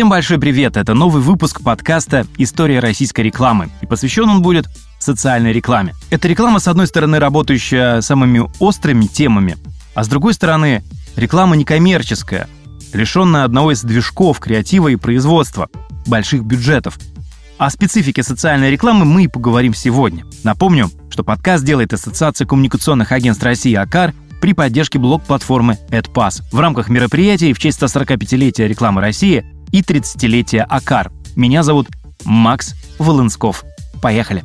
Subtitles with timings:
[0.00, 0.78] Всем большой привет!
[0.78, 3.68] Это новый выпуск подкаста «История российской рекламы».
[3.82, 4.66] И посвящен он будет
[4.98, 5.94] социальной рекламе.
[6.08, 9.58] Это реклама, с одной стороны, работающая самыми острыми темами,
[9.94, 10.82] а с другой стороны,
[11.16, 12.48] реклама некоммерческая,
[12.94, 15.68] лишенная одного из движков креатива и производства,
[16.06, 16.98] больших бюджетов.
[17.58, 20.24] О специфике социальной рекламы мы и поговорим сегодня.
[20.44, 26.88] Напомню, что подкаст делает Ассоциация коммуникационных агентств России АКАР при поддержке блок-платформы AdPass в рамках
[26.88, 31.10] мероприятий в честь 145-летия рекламы России– и 30-летия АКАР.
[31.36, 31.88] Меня зовут
[32.24, 33.64] Макс Волынсков.
[34.02, 34.44] Поехали!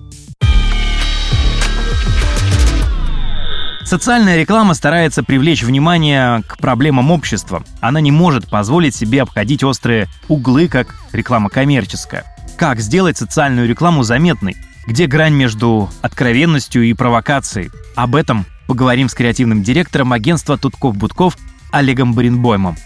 [3.86, 7.64] Социальная реклама старается привлечь внимание к проблемам общества.
[7.82, 12.26] Она не может позволить себе обходить острые углы, как реклама коммерческая.
[12.58, 14.56] Как сделать социальную рекламу заметной?
[14.88, 17.70] Где грань между откровенностью и провокацией?
[17.96, 21.38] Об этом поговорим с креативным директором агентства Тутков-Будков
[21.72, 22.78] Олегом Баренбоймом.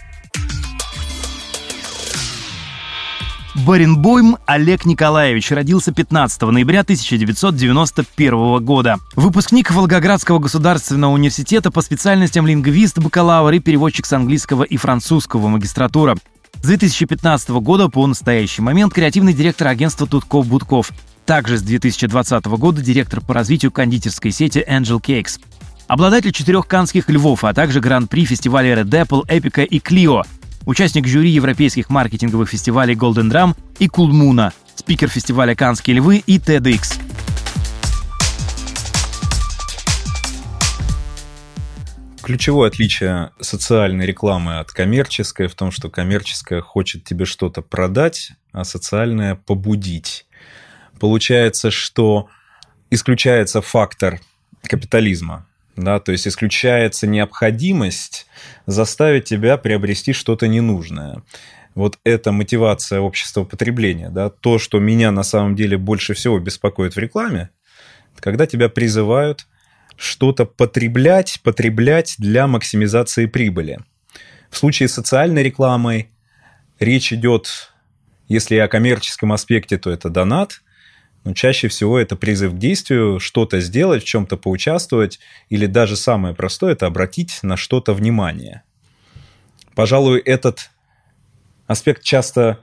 [3.54, 8.98] Баренбойм Олег Николаевич родился 15 ноября 1991 года.
[9.16, 16.16] Выпускник Волгоградского государственного университета по специальностям лингвист, бакалавр и переводчик с английского и французского магистратура.
[16.62, 20.92] С 2015 года по настоящий момент креативный директор агентства Тутков-Будков.
[21.26, 25.40] Также с 2020 года директор по развитию кондитерской сети Angel Cakes.
[25.88, 30.22] Обладатель четырех канских львов, а также гран-при фестиваля Red Apple, Эпика и Клио–
[30.70, 37.00] участник жюри европейских маркетинговых фестивалей Golden Drum и Кулмуна, спикер фестиваля «Канские львы» и TEDx.
[42.22, 48.62] Ключевое отличие социальной рекламы от коммерческой в том, что коммерческая хочет тебе что-то продать, а
[48.62, 50.24] социальная– побудить.
[51.00, 52.28] Получается, что
[52.90, 54.20] исключается фактор
[54.62, 58.26] капитализма да, то есть исключается необходимость
[58.66, 61.22] заставить тебя приобрести что-то ненужное.
[61.74, 66.96] Вот эта мотивация общества потребления, да, то, что меня на самом деле больше всего беспокоит
[66.96, 67.50] в рекламе,
[68.16, 69.46] когда тебя призывают
[69.96, 73.78] что-то потреблять, потреблять для максимизации прибыли.
[74.50, 76.10] В случае с социальной рекламой
[76.80, 77.72] речь идет,
[78.28, 80.62] если о коммерческом аспекте, то это донат–
[81.24, 86.34] но чаще всего это призыв к действию, что-то сделать, в чем-то поучаствовать, или даже самое
[86.34, 88.62] простое– это обратить на что-то внимание.
[89.74, 90.70] Пожалуй, этот
[91.66, 92.58] аспект часто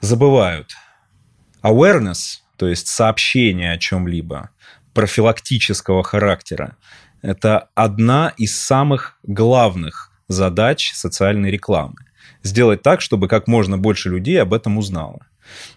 [0.00, 0.72] забывают.
[1.62, 4.50] Awareness, то есть сообщение о чем-либо,
[4.94, 6.76] профилактического характера,
[7.20, 11.94] это одна из самых главных задач социальной рекламы.
[12.42, 15.26] Сделать так, чтобы как можно больше людей об этом узнало.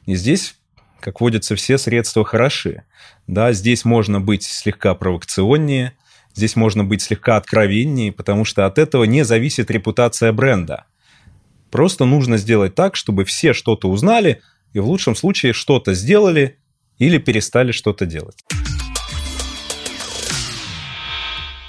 [0.06, 0.56] И здесь
[1.00, 2.84] как водится, все средства хороши.
[3.28, 5.94] Да, здесь можно быть слегка провокационнее,
[6.34, 10.86] здесь можно быть слегка откровеннее, потому что от этого не зависит репутация бренда.
[11.72, 14.42] Просто нужно сделать так, чтобы все что-то узнали
[14.74, 16.58] и в лучшем случае что-то сделали
[16.98, 18.38] или перестали что-то делать.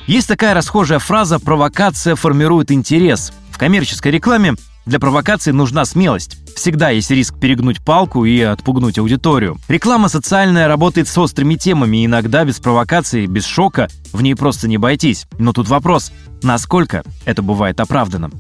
[0.07, 3.33] Есть такая расхожая фраза «провокация формирует интерес».
[3.51, 4.55] В коммерческой рекламе
[4.87, 6.39] для провокации нужна смелость.
[6.57, 9.59] Всегда есть риск перегнуть палку и отпугнуть аудиторию.
[9.69, 14.77] Реклама социальная работает с острыми темами, иногда без провокации, без шока в ней просто не
[14.77, 15.27] обойтись.
[15.39, 18.33] Но тут вопрос, насколько это бывает оправданным?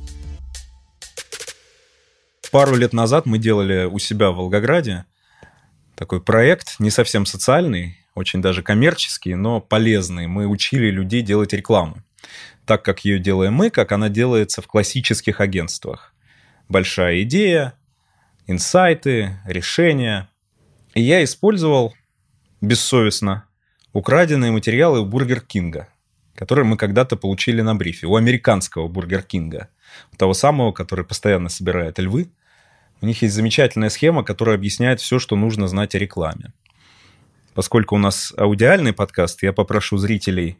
[2.53, 5.05] Пару лет назад мы делали у себя в Волгограде
[5.97, 10.29] такой проект, не совсем социальный, очень даже коммерческий, но полезный.
[10.29, 12.03] Мы учили людей делать рекламу
[12.65, 16.13] так, как ее делаем мы, как она делается в классических агентствах
[16.69, 17.75] большая идея,
[18.47, 20.29] инсайты, решения.
[20.95, 21.95] И я использовал
[22.61, 23.45] бессовестно
[23.93, 25.89] украденные материалы у Бургер Кинга,
[26.35, 29.69] которые мы когда-то получили на брифе, у американского Бургер Кинга,
[30.17, 32.31] того самого, который постоянно собирает львы.
[33.01, 36.53] У них есть замечательная схема, которая объясняет все, что нужно знать о рекламе.
[37.55, 40.59] Поскольку у нас аудиальный подкаст, я попрошу зрителей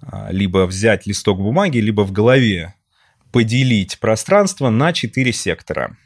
[0.00, 2.74] а, либо взять листок бумаги, либо в голове
[3.32, 5.96] поделить пространство на четыре сектора.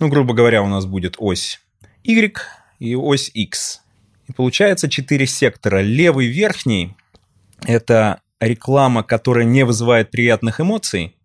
[0.00, 1.60] Ну, грубо говоря, у нас будет ось
[2.04, 2.40] Y
[2.78, 3.82] и ось X.
[4.28, 5.80] И получается четыре сектора.
[5.80, 6.94] Левый верхний–
[7.66, 11.16] это реклама, которая не вызывает приятных эмоций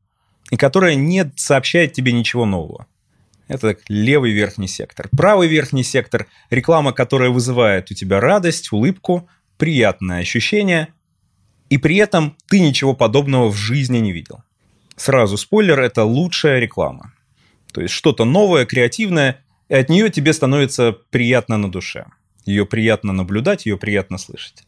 [0.50, 2.88] и которая не сообщает тебе ничего нового.
[3.48, 5.10] Это левый верхний сектор.
[5.16, 10.88] Правый верхний сектор– реклама, которая вызывает у тебя радость, улыбку, приятное ощущение,
[11.70, 14.44] и при этом ты ничего подобного в жизни не видел.
[15.04, 17.12] Сразу спойлер, это лучшая реклама.
[17.74, 22.06] То есть что-то новое, креативное, и от нее тебе становится приятно на душе.
[22.46, 24.64] Ее приятно наблюдать, ее приятно слышать.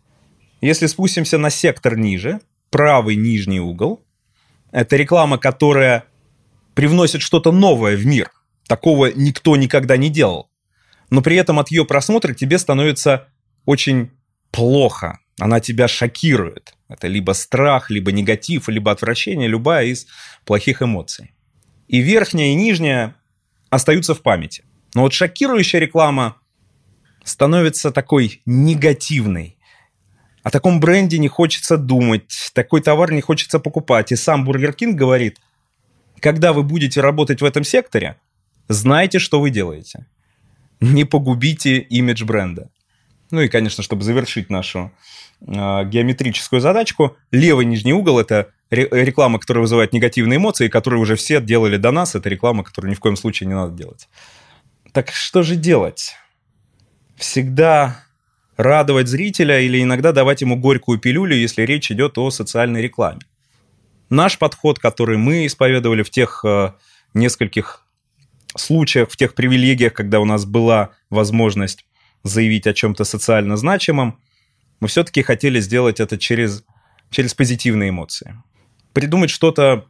[0.59, 4.03] Если спустимся на сектор ниже, правый нижний угол,
[4.73, 6.03] это реклама, которая
[6.73, 8.29] привносит что-то новое в мир.
[8.67, 10.49] такого никто никогда не делал.
[11.09, 13.29] Но при этом от ее просмотра тебе становится
[13.63, 14.11] очень
[14.51, 15.19] плохо.
[15.39, 16.75] Она тебя шокирует.
[16.87, 20.07] Это либо страх, либо негатив, либо отвращение, любая из
[20.45, 21.33] плохих эмоций.
[21.87, 23.15] И верхняя, и нижняя
[23.69, 24.63] остаются в памяти.
[24.93, 26.37] Но вот шокирующая реклама
[27.23, 29.57] становится такой негативной.
[30.43, 34.11] О таком бренде не хочется думать, такой товар не хочется покупать.
[34.11, 35.39] И сам Бургер Кинг говорит,
[36.19, 38.17] когда вы будете работать в этом секторе,
[38.67, 40.05] знайте, что вы делаете.
[40.81, 42.69] Не погубите имидж бренда.
[43.31, 44.92] Ну и, конечно, чтобы завершить нашу
[45.42, 51.42] э, геометрическую задачку, левый нижний угол– это реклама, которая вызывает негативные эмоции, которую уже все
[51.42, 52.16] делали до нас.
[52.16, 54.07] Это реклама, которую ни в коем случае не надо делать.
[54.92, 56.16] Так что же делать?
[57.18, 58.04] Всегда
[58.57, 63.21] радовать зрителя или иногда давать ему горькую пилюлю, если речь идет о социальной рекламе.
[64.10, 66.71] Наш подход, который мы исповедовали в тех э,
[67.13, 67.86] нескольких
[68.56, 71.86] случаях, в тех привилегиях, когда у нас была возможность
[72.25, 74.19] заявить о чем-то социально значимом,
[74.81, 76.66] мы все-таки хотели сделать это через,
[77.12, 78.42] через позитивные эмоции.
[78.94, 79.86] Придумать что-то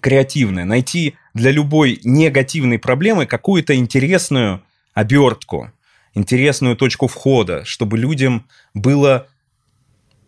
[0.00, 4.62] креативное, найти для любой негативной проблемы какую-то интересную
[4.94, 5.70] обертку,
[6.14, 9.28] интересную точку входа, чтобы людям было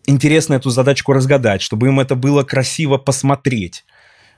[0.05, 3.83] интересно эту задачку разгадать, чтобы им это было красиво посмотреть.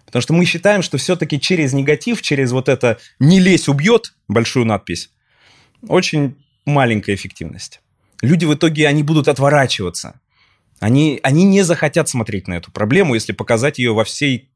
[0.06, 4.66] Потому что мы считаем, что все-таки через негатив, через вот это «не лезь, убьет» большую
[4.66, 5.12] надпись,
[5.88, 7.82] очень маленькая эффективность.
[8.22, 10.20] Люди в итоге, они будут отворачиваться.
[10.80, 14.50] Они, они не захотят смотреть на эту проблему, если показать ее во всей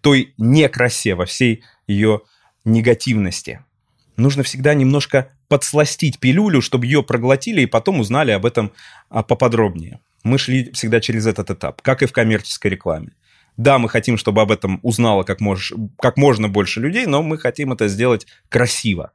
[0.00, 2.22] той некрасе, во всей ее
[2.64, 3.64] негативности.
[4.16, 8.72] Нужно всегда немножко подсластить пилюлю, чтобы ее проглотили и потом узнали об этом
[9.10, 10.00] а, поподробнее.
[10.24, 13.10] Мы шли всегда через этот этап, как и в коммерческой рекламе.
[13.56, 17.38] Да, мы хотим, чтобы об этом узнало как, мож, как можно больше людей, но мы
[17.38, 19.12] хотим это сделать красиво,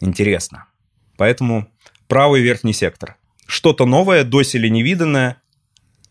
[0.00, 0.66] интересно.
[1.16, 1.68] Поэтому
[2.08, 3.16] правый верхний сектор.
[3.46, 5.36] Что-то новое, доселе невиданное,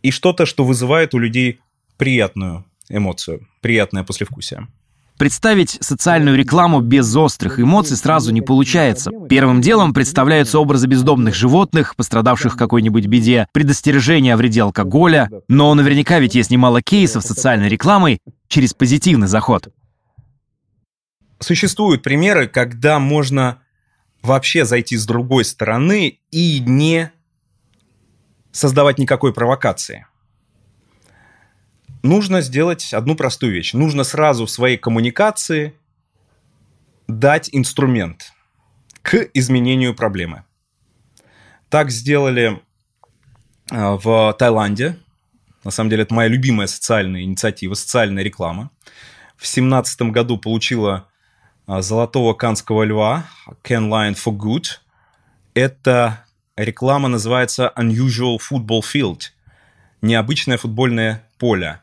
[0.02, 1.60] и что-то, что вызывает у людей
[1.98, 4.68] приятную эмоцию, приятное послевкусие.
[5.22, 9.12] Представить социальную рекламу без острых эмоций сразу не получается.
[9.30, 15.30] Первым делом представляются образы бездомных животных, пострадавших в какой-нибудь беде, предостережения о вреде алкоголя.
[15.48, 19.68] Но наверняка ведь есть немало кейсов социальной рекламой через позитивный заход.
[21.40, 23.61] Существуют примеры, когда можно
[24.22, 27.12] вообще зайти с другой стороны и не
[28.52, 30.06] создавать никакой провокации
[32.04, 33.74] нужно сделать одну простую вещь.
[33.74, 35.74] Нужно сразу в своей коммуникации
[37.08, 38.34] дать инструмент
[39.02, 40.44] к изменению проблемы.
[41.70, 42.62] Так сделали
[43.70, 44.98] а, в Таиланде.
[45.64, 48.72] На самом деле, это моя любимая социальная инициатива, социальная реклама.
[49.36, 51.08] В 2017 году получила
[51.68, 53.26] золотого канского льва
[53.64, 54.80] Can Line for Good.
[55.54, 56.26] Эта
[56.56, 59.22] реклама называется Unusual Football Field.
[60.02, 61.82] Необычное футбольное поле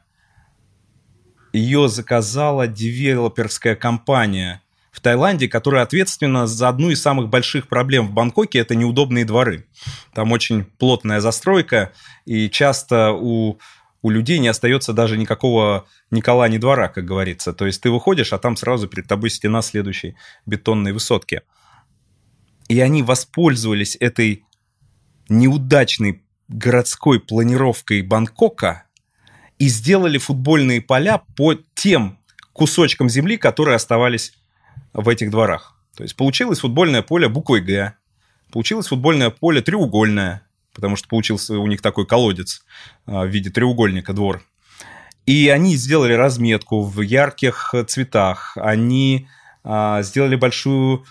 [1.53, 8.13] ее заказала девелоперская компания в Таиланде, которая ответственна за одну из самых больших проблем в
[8.13, 9.67] Бангкоке– это неудобные дворы.
[10.13, 11.93] Там очень плотная застройка,
[12.25, 13.59] и часто у,
[14.03, 17.53] у людей не остается даже никакого ни кола, ни двора, как говорится.
[17.53, 21.43] То есть ты выходишь, а там сразу перед тобой стена следующей бетонной высотки.
[22.69, 24.45] И они воспользовались этой
[25.29, 28.85] неудачной городской планировкой Бангкока–
[29.59, 32.19] и сделали футбольные поля по тем
[32.53, 34.35] кусочкам земли, которые оставались
[34.93, 35.77] в этих дворах.
[35.97, 37.95] То есть получилось футбольное поле буквой «Г»,
[38.53, 40.43] получилось футбольное поле треугольное,
[40.79, 42.63] потому что получился у них такой колодец
[43.05, 44.45] а, в виде треугольника двор.
[45.27, 49.27] И они сделали разметку в ярких цветах, они
[49.65, 51.05] а, сделали большую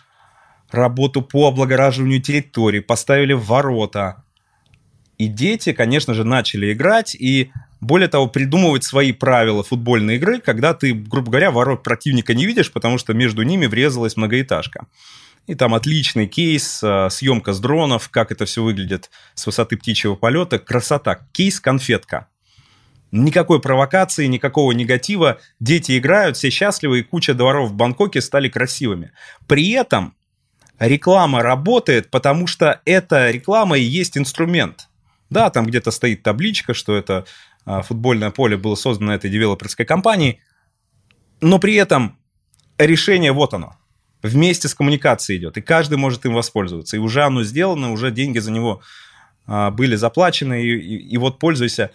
[0.71, 4.23] работу по облагораживанию территории, поставили ворота.
[5.17, 10.73] И дети, конечно же, начали играть, и более того, придумывать свои правила футбольной игры, когда
[10.73, 14.87] ты, грубо говоря, ворот противника не видишь, потому что между ними врезалась многоэтажка.
[15.47, 20.15] И там отличный кейс, а, съемка с дронов, как это все выглядит с высоты птичьего
[20.15, 20.59] полета.
[20.59, 21.25] Красота.
[21.31, 22.27] Кейс-конфетка.
[23.11, 25.39] Никакой провокации, никакого негатива.
[25.61, 29.13] Дети играют, все счастливы, и куча дворов в Бангкоке стали красивыми.
[29.47, 30.13] При этом
[30.77, 34.89] реклама работает, потому что эта реклама и есть инструмент.
[35.29, 37.25] Да, там где-то стоит табличка, что это
[37.65, 40.41] а, футбольное поле было создано этой девелоперской компанией,
[41.39, 42.17] но при этом
[42.77, 43.77] решение вот оно.
[44.27, 46.97] Вместе с коммуникацией идет, и каждый может им воспользоваться.
[46.97, 48.81] И уже оно сделано, уже деньги за него
[49.45, 51.91] а, были заплачены, и, и, и вот пользуйся.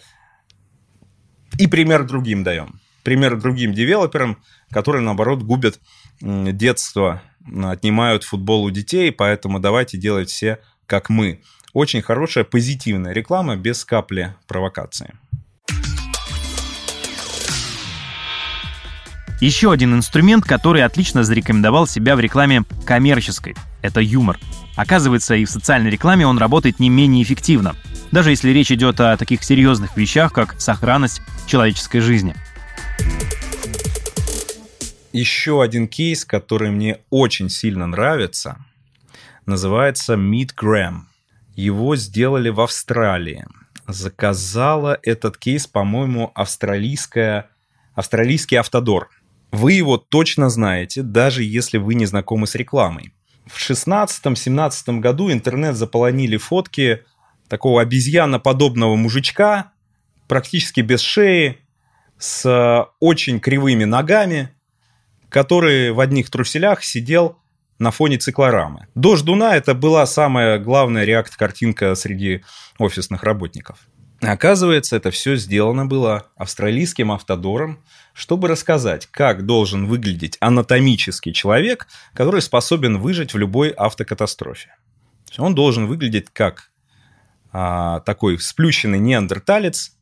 [1.59, 2.79] И пример другим даем.
[3.03, 5.79] Пример другим девелоперам, которые, наоборот, губят
[6.21, 11.41] детство отнимают футбол у детей, поэтому давайте делать все как мы.
[11.73, 15.13] Очень хорошая позитивная реклама без капли провокации.
[19.43, 24.39] Еще один инструмент, который отлично зарекомендовал себя в рекламе коммерческой– это юмор.
[24.77, 27.75] Оказывается, и в социальной рекламе он работает не менее эффективно,
[28.13, 32.33] даже если речь идет о таких серьезных вещах, как сохранность человеческой жизни.
[35.11, 38.63] Еще один кейс, который мне очень сильно нравится,
[39.45, 40.99] называется Meet Graham.
[41.57, 43.45] Его сделали в Австралии.
[43.89, 47.49] Заказала этот кейс, по-моему, австралийская,
[47.93, 49.09] австралийский автодор.
[49.53, 53.13] Вы его точно знаете, даже если вы не знакомы с рекламой.
[53.45, 57.03] В 16-17 году интернет заполонили фотки
[57.47, 59.71] такого обезьяноподобного мужичка,
[60.27, 61.59] практически без шеи,
[62.17, 64.49] с очень кривыми ногами,
[65.29, 67.37] который в одних труселях сидел
[67.77, 68.87] на фоне циклорамы.
[68.95, 72.43] До ждуна это была самая главная реакт-картинка среди
[72.79, 73.77] офисных работников.
[74.23, 82.41] Оказывается, это все сделано было австралийским автодором, чтобы рассказать, как должен выглядеть анатомический человек, который
[82.41, 84.75] способен выжить в любой автокатастрофе.
[85.37, 86.71] Он должен выглядеть как
[87.51, 89.97] а, такой сплющенный неандерталец,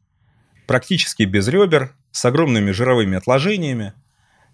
[0.67, 3.93] практически без ребер, с огромными жировыми отложениями,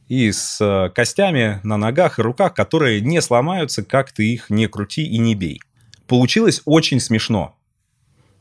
[0.08, 4.68] и с э, костями на ногах и руках, которые не сломаются, как ты их не
[4.68, 5.62] крути и не бей.
[6.08, 7.57] Получилось очень смешно.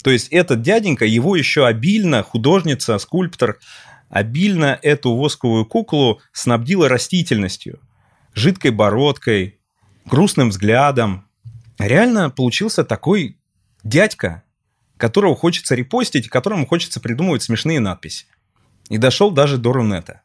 [0.06, 3.58] То есть этот дяденька, его еще обильно, художница, скульптор,
[4.08, 7.80] обильно эту восковую куклу снабдила растительностью,
[8.32, 9.58] жидкой бородкой,
[10.04, 11.26] грустным взглядом.
[11.76, 13.40] Реально получился такой
[13.82, 14.44] дядька,
[14.96, 18.26] которого хочется репостить, которому хочется придумывать смешные надписи.
[18.88, 20.22] И дошел даже до Рунета.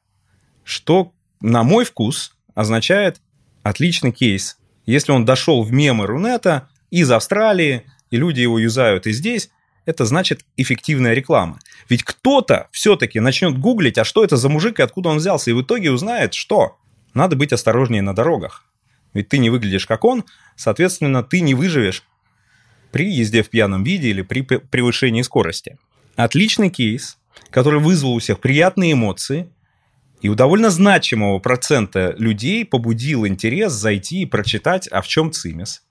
[0.63, 3.19] Что на мой вкус, означает
[3.63, 4.59] отличный кейс.
[4.85, 9.49] Если он дошел в мемы Рунета из Австралии, и люди его юзают и здесь,
[9.85, 11.59] это значит эффективная реклама.
[11.89, 15.53] Ведь кто-то все-таки начнет гуглить, а что это за мужик и откуда он взялся, и
[15.53, 16.77] в итоге узнает, что
[17.13, 18.65] надо быть осторожнее на дорогах.
[19.13, 20.23] Ведь ты не выглядишь как он,
[20.55, 22.03] соответственно, ты не выживешь
[22.91, 25.77] при езде в пьяном виде или при превышении скорости.
[26.15, 27.17] Отличный кейс,
[27.49, 29.49] который вызвал у всех приятные эмоции–
[30.21, 35.83] и у довольно значимого процента людей побудил интерес зайти и прочитать, а в чем цимис.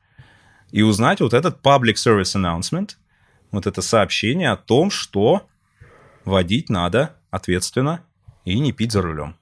[0.71, 2.91] И узнать вот этот public service announcement,
[3.53, 5.47] вот это сообщение о том, что
[6.25, 8.01] водить надо ответственно
[8.45, 9.37] и не пить за рулем.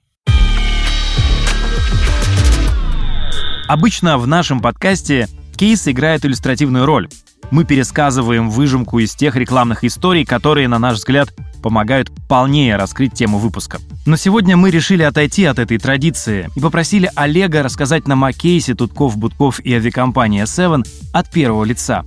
[3.69, 7.09] Обычно в нашем подкасте кейс играет иллюстративную роль.
[7.51, 13.39] Мы пересказываем выжимку из тех рекламных историй, которые, на наш взгляд, помогают полнее раскрыть тему
[13.39, 13.79] выпуска.
[14.07, 18.75] Но сегодня мы решили отойти от этой традиции и попросили Олега рассказать нам о кейсе
[18.75, 22.05] Тутков, Будков и авиакомпания Seven от первого лица.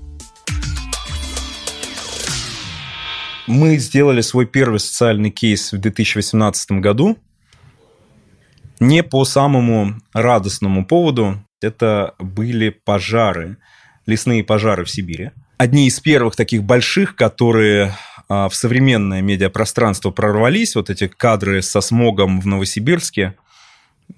[3.48, 7.18] Мы сделали свой первый социальный кейс в 2018 году.
[8.80, 11.44] Не по самому радостному поводу.
[11.62, 13.58] Это были пожары,
[14.06, 15.32] лесные пожары в Сибири.
[15.58, 17.96] Одни из первых таких больших, которые
[18.28, 23.36] а, в современное медиапространство прорвались, вот эти кадры со смогом в Новосибирске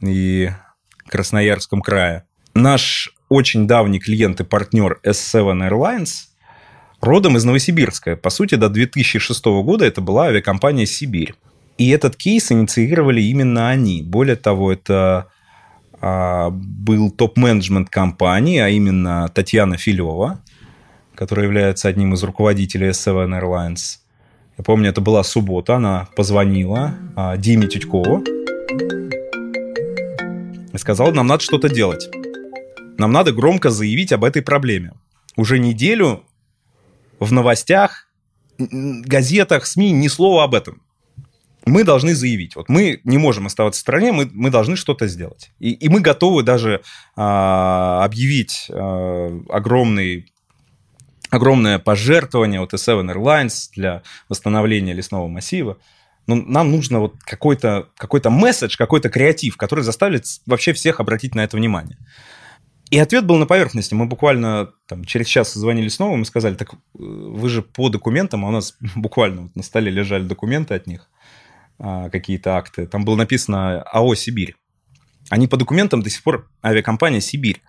[0.01, 0.51] и
[1.09, 2.23] Красноярском крае.
[2.53, 6.27] Наш очень давний клиент и партнер S7 Airlines
[7.03, 8.15] родом из Новосибирска.
[8.15, 11.35] По сути, до 2006 года это была авиакомпания «Сибирь».
[11.77, 14.03] И этот кейс инициировали именно они.
[14.03, 15.27] Более того, это
[15.99, 20.39] а, был топ-менеджмент компании, а именно Татьяна Филева,
[21.15, 23.99] которая является одним из руководителей S7 Airlines.
[24.57, 28.23] Я помню, это была суббота, она позвонила а, Диме Тютькову
[30.71, 32.09] и сказала, нам надо что-то делать.
[32.97, 34.93] Нам надо громко заявить об этой проблеме.
[35.35, 36.23] Уже неделю
[37.23, 38.07] в новостях,
[38.57, 40.81] газетах, СМИ ни слова об этом.
[41.65, 42.55] Мы должны заявить.
[42.55, 45.51] Вот мы не можем оставаться в стране, мы, мы должны что-то сделать.
[45.59, 46.81] И, и мы готовы даже
[47.15, 50.29] а, объявить а, огромный
[51.29, 55.77] огромное пожертвование от S7 Airlines для восстановления лесного массива.
[56.27, 61.43] Но нам нужно вот какой-то какой месседж, какой-то креатив, который заставит вообще всех обратить на
[61.43, 61.97] это внимание.
[62.93, 63.95] И ответ был на поверхности.
[63.95, 68.45] Мы буквально там, через час созвонили снова, мы сказали, так э, вы же по документам,
[68.45, 71.09] а у нас буквально вот на столе лежали документы от них,
[71.79, 72.85] а, какие-то акты.
[72.85, 74.55] Там было написано АО «Сибирь».
[75.31, 77.63] Они по документам до сих пор авиакомпания «Сибирь».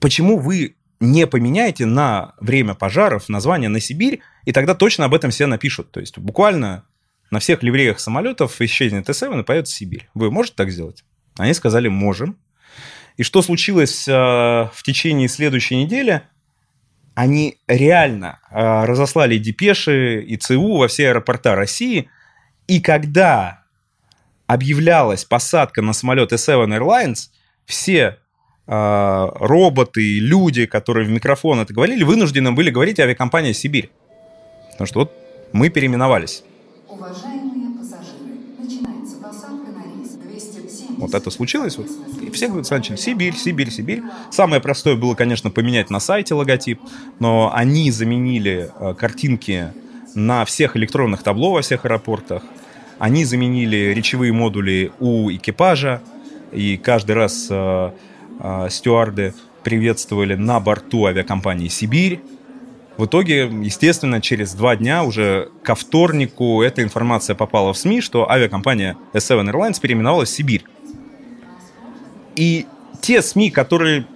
[0.00, 5.30] Почему вы не поменяйте на время пожаров название на Сибирь, и тогда точно об этом
[5.30, 5.92] все напишут.
[5.92, 6.84] То есть буквально
[7.30, 10.08] на всех ливреях самолетов исчезнет Т-7 и появится Сибирь.
[10.14, 11.04] Вы можете так сделать?
[11.38, 12.38] Они сказали, можем.
[13.16, 16.22] И что случилось в течение следующей недели?
[17.14, 22.08] Они реально разослали депеши и ЦУ во все аэропорта России.
[22.66, 23.64] И когда
[24.46, 27.30] объявлялась посадка на самолет S7 Airlines,
[27.64, 28.18] все
[28.66, 33.90] э, роботы, люди, которые в микрофон это говорили, вынуждены были говорить авиакомпания «Сибирь».
[34.72, 35.12] Потому что вот
[35.52, 36.44] мы переименовались.
[36.94, 40.96] Уважаемые пассажиры, начинается посадка на рейс 207.
[40.98, 41.76] Вот это случилось.
[41.76, 41.88] Вот,
[42.22, 44.02] и все начали «Сибирь, Сибирь, Сибирь».
[44.30, 46.80] Самое простое было, конечно, поменять на сайте логотип,
[47.18, 49.72] но они заменили э, картинки
[50.14, 52.44] на всех электронных табло во всех аэропортах.
[53.00, 56.00] Они заменили речевые модули у экипажа,
[56.52, 57.90] и каждый раз э,
[58.38, 59.34] э, стюарды
[59.64, 62.20] приветствовали на борту авиакомпании «Сибирь».
[62.96, 68.30] В итоге, естественно, через два дня уже ко вторнику эта информация попала в СМИ, что
[68.30, 70.64] авиакомпания S7 Airlines переименовалась в Сибирь.
[72.36, 72.66] И
[73.00, 74.06] те СМИ, которые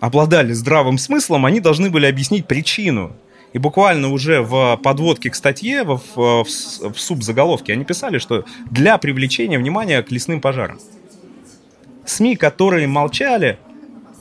[0.00, 3.12] обладали здравым смыслом, они должны были объяснить причину
[3.52, 8.98] и буквально уже в подводке к статье, в, в, в субзаголовке, они писали, что для
[8.98, 10.78] привлечения внимания к лесным пожарам.
[12.04, 13.58] СМИ, которые молчали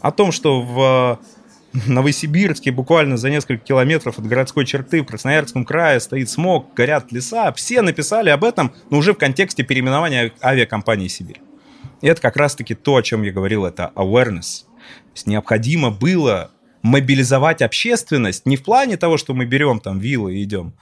[0.02, 1.20] о том, что в
[1.74, 7.52] Новосибирске буквально за несколько километров от городской черты в Красноярском крае стоит смог, горят леса.
[7.54, 11.42] Все написали об этом, но уже в контексте переименования авиакомпании «Сибирь».
[12.02, 14.66] И это как раз-таки то, о чем я говорил, это awareness.
[14.66, 20.36] То есть необходимо было мобилизовать общественность не в плане того, что мы берем там виллы
[20.36, 20.74] и идем.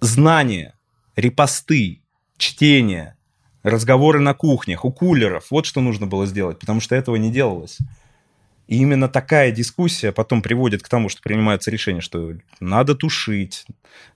[0.00, 0.74] Знания,
[1.16, 2.02] репосты,
[2.36, 3.16] чтение,
[3.62, 5.50] разговоры на кухнях, у кулеров.
[5.50, 7.78] Вот что нужно было сделать, потому что этого не делалось.
[8.70, 13.66] И именно такая дискуссия потом приводит к тому, что принимается решение, что надо тушить.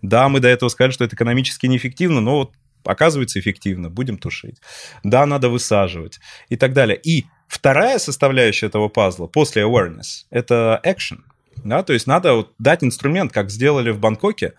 [0.00, 2.52] Да, мы до этого сказали, что это экономически неэффективно, но вот
[2.84, 4.56] оказывается эффективно, будем тушить.
[5.02, 6.96] Да, надо высаживать и так далее.
[6.96, 11.20] И Вторая составляющая этого пазла после awareness— это action.
[11.62, 14.54] Да, то есть надо вот дать инструмент, как сделали в Бангкоке.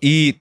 [0.00, 0.40] И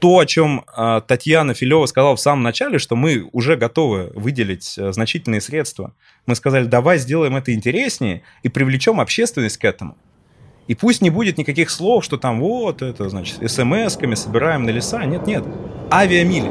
[0.00, 4.76] то, о чем э, Татьяна Филева сказала в самом начале, что мы уже готовы выделить
[4.78, 5.94] э, значительные средства.
[6.26, 9.96] Мы сказали, давай сделаем это интереснее и привлечем общественность к этому.
[10.66, 15.04] И пусть не будет никаких слов, что там вот это, значит, смс-ками собираем на леса.
[15.04, 15.44] Нет, нет.
[15.90, 16.50] Авиамили.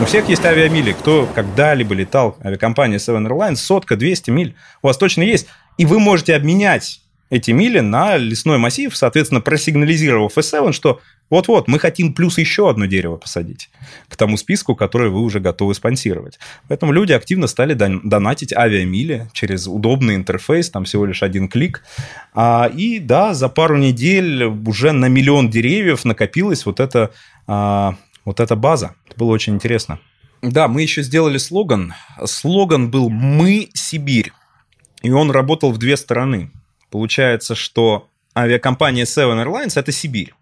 [0.00, 0.92] У всех есть авиамили.
[0.92, 5.46] Кто когда-либо летал, авиакомпания Seven Airlines, сотка, 200 миль, у вас точно есть.
[5.78, 7.00] И вы можете обменять
[7.30, 11.00] эти мили на лесной массив, соответственно, просигнализировав S7, что
[11.30, 13.70] вот-вот, мы хотим плюс еще одно дерево посадить
[14.08, 16.38] к тому списку, который вы уже готовы спонсировать.
[16.68, 21.84] Поэтому люди активно стали донатить авиамили через удобный интерфейс, там всего лишь один клик.
[22.34, 27.12] А, и да, за пару недель уже на миллион деревьев накопилось вот это
[27.46, 28.94] а, вот эта база.
[29.12, 30.00] Это было очень интересно.
[30.40, 31.92] Да, мы еще сделали слоган.
[32.24, 34.32] Слоган был «Мы Сибирь».
[35.02, 36.50] И он работал в две стороны.
[36.90, 40.32] Получается, что авиакомпания Seven Airlines– это Сибирь.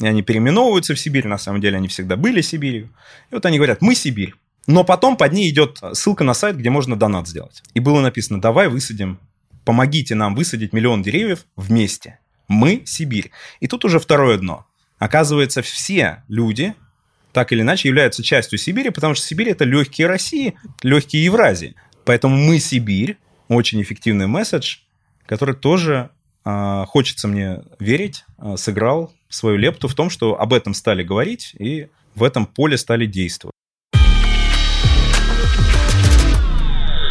[0.00, 2.90] И они переименовываются в Сибирь, на самом деле они всегда были Сибирью.
[3.30, 4.34] И вот они говорят «Мы Сибирь».
[4.66, 7.62] Но потом под ней идет ссылка на сайт, где можно донат сделать.
[7.74, 9.20] И было написано «Давай высадим,
[9.64, 12.18] помогите нам высадить миллион деревьев вместе.
[12.48, 13.30] Мы Сибирь».
[13.60, 14.66] И тут уже второе дно.
[14.98, 16.74] Оказывается, все люди,
[17.32, 21.74] так или иначе являются частью Сибири, потому что Сибирь это легкие России, легкие Евразии.
[22.04, 23.16] Поэтому мы Сибирь,
[23.48, 24.78] очень эффективный месседж,
[25.26, 26.10] который тоже
[26.44, 31.54] э, хочется мне верить, э, сыграл свою лепту в том, что об этом стали говорить
[31.58, 33.52] и в этом поле стали действовать.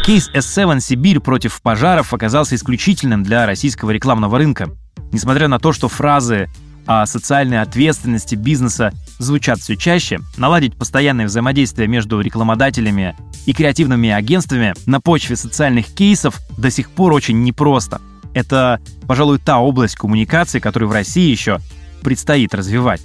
[0.04, 4.68] Кейс S7 «Сибирь против пожаров» оказался исключительным для российского рекламного рынка.
[5.12, 6.48] Несмотря на то, что фразы
[6.86, 13.16] о социальной ответственности бизнеса звучат все чаще, наладить постоянное взаимодействие между рекламодателями
[13.46, 18.00] и креативными агентствами на почве социальных кейсов до сих пор очень непросто.
[18.34, 21.60] Это, пожалуй, та область коммуникации, которую в России еще
[22.02, 23.02] предстоит развивать.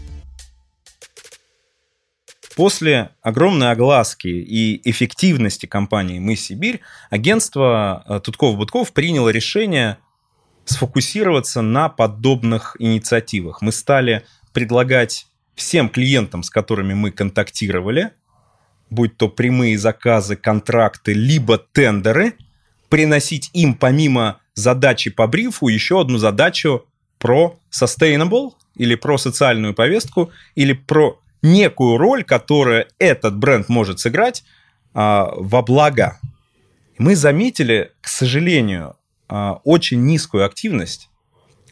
[2.55, 9.99] После огромной огласки и эффективности компании «Мы Сибирь» агентство э, Тутков-Будков приняло решение
[10.67, 13.61] сфокусироваться на подобных инициативах.
[13.61, 18.11] Мы стали предлагать всем клиентам, с которыми мы контактировали,
[18.89, 22.33] будь то прямые заказы, контракты, либо тендеры,
[22.89, 26.85] приносить им помимо задачи по брифу еще одну задачу
[27.17, 34.43] про sustainable или про социальную повестку или про некую роль, которую этот бренд может сыграть
[34.93, 36.19] а, во благо.
[36.97, 38.96] Мы заметили, к сожалению,
[39.29, 41.09] очень низкую активность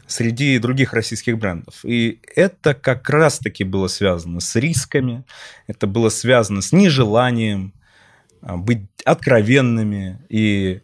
[0.06, 1.84] среди других российских брендов.
[1.84, 5.24] И это как раз-таки было связано с рисками,
[5.66, 7.72] это было связано с нежеланием
[8.40, 10.20] а, быть откровенными.
[10.28, 10.80] И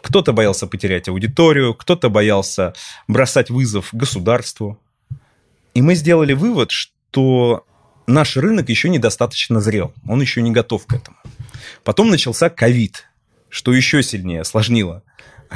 [0.00, 2.74] кто-то боялся потерять аудиторию, кто-то боялся
[3.08, 4.78] бросать вызов государству.
[5.74, 7.66] И мы сделали вывод, что
[8.06, 11.16] наш рынок еще недостаточно зрел, он еще не готов к этому.
[11.82, 13.08] Потом начался ковид,
[13.48, 15.02] что еще сильнее осложнило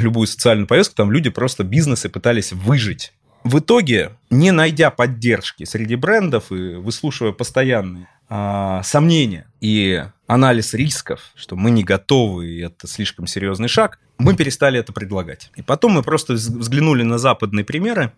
[0.01, 3.13] любую социальную повестку, там люди просто бизнесы пытались выжить.
[3.45, 11.31] В итоге, не найдя поддержки среди брендов и выслушивая постоянные а, сомнения и анализ рисков,
[11.37, 15.51] что мы не готовы, и это слишком серьезный шаг, мы перестали это предлагать.
[15.55, 18.13] И потом мы просто взглянули на западные примеры,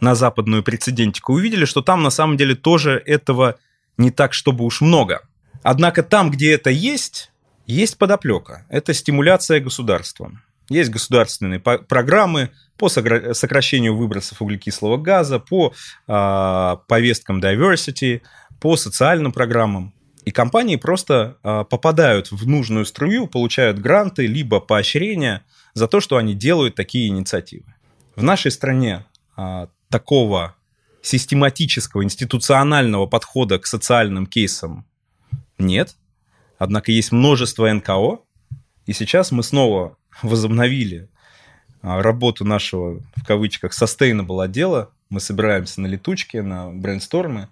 [0.00, 3.56] на западную прецедентику, увидели, что там на самом деле тоже этого
[3.96, 5.22] не так, чтобы уж много.
[5.62, 7.32] Однако там, где это есть,
[7.66, 8.66] есть подоплека.
[8.68, 10.42] Это стимуляция государством.
[10.68, 15.72] Есть государственные программы по сокращению выбросов углекислого газа, по
[16.06, 18.22] э, повесткам diversity,
[18.60, 19.94] по социальным программам.
[20.24, 26.16] И компании просто э, попадают в нужную струю, получают гранты, либо поощрения за то, что
[26.18, 27.64] они делают такие инициативы.
[28.14, 30.54] В нашей стране э, такого
[31.02, 34.86] систематического, институционального подхода к социальным кейсам
[35.58, 35.96] нет.
[36.58, 38.18] Однако есть множество НКО,
[38.86, 41.08] и сейчас мы снова возобновили
[41.82, 44.90] а, работу нашего, в кавычках, sustainable отдела.
[45.10, 47.48] Мы собираемся на летучке, на брейнстормы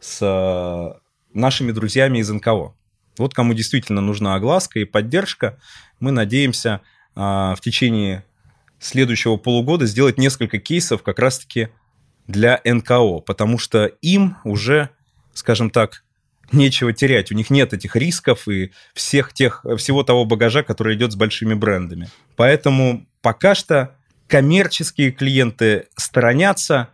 [0.00, 0.98] с а,
[1.32, 2.74] нашими друзьями из НКО.
[3.18, 5.58] Вот кому действительно нужна огласка и поддержка,
[6.00, 6.80] мы надеемся
[7.14, 8.24] а, в течение
[8.78, 11.68] следующего полугода сделать несколько кейсов как раз-таки
[12.26, 14.90] для НКО, потому что им уже,
[15.32, 16.04] скажем так,
[16.52, 17.30] нечего терять.
[17.30, 21.54] У них нет этих рисков и всех тех, всего того багажа, который идет с большими
[21.54, 22.08] брендами.
[22.36, 23.96] Поэтому пока что
[24.28, 26.88] коммерческие клиенты сторонятся,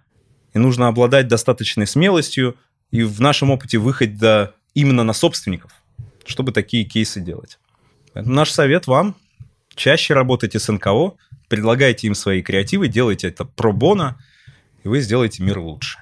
[0.55, 2.57] и нужно обладать достаточной смелостью
[2.91, 5.73] и в нашем опыте выходить до, именно на собственников,
[6.27, 7.59] чтобы такие кейсы делать.
[8.13, 9.17] Поэтому наш совет вам–
[9.75, 11.15] чаще работайте с НКО,
[11.49, 14.19] предлагайте им свои креативы, делайте это про бона,
[14.85, 15.99] и вы сделаете мир лучше.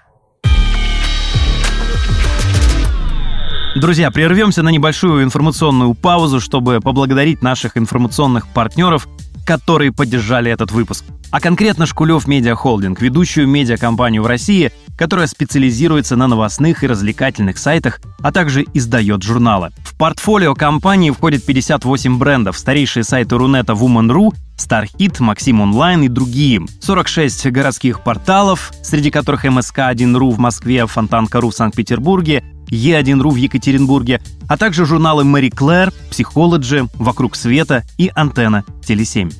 [3.77, 9.07] Друзья, прервемся на небольшую информационную паузу, чтобы поблагодарить наших информационных партнеров,
[9.47, 11.05] которые поддержали этот выпуск.
[11.31, 17.59] А конкретно Шкулев Медиа Холдинг, ведущую медиакомпанию в России, которая специализируется на новостных и развлекательных
[17.59, 19.71] сайтах, а также издает журналы.
[19.85, 26.63] В портфолио компании входит 58 брендов, старейшие сайты Рунета Woman.ru, StarHit, Максим Онлайн и другие.
[26.81, 34.57] 46 городских порталов, среди которых МСК-1.ру в Москве, Фонтанка.ру в Санкт-Петербурге, Е1.ру в Екатеринбурге, а
[34.57, 39.33] также журналы Мэри Клэр, Психологи, Вокруг света и Антенна Теле7.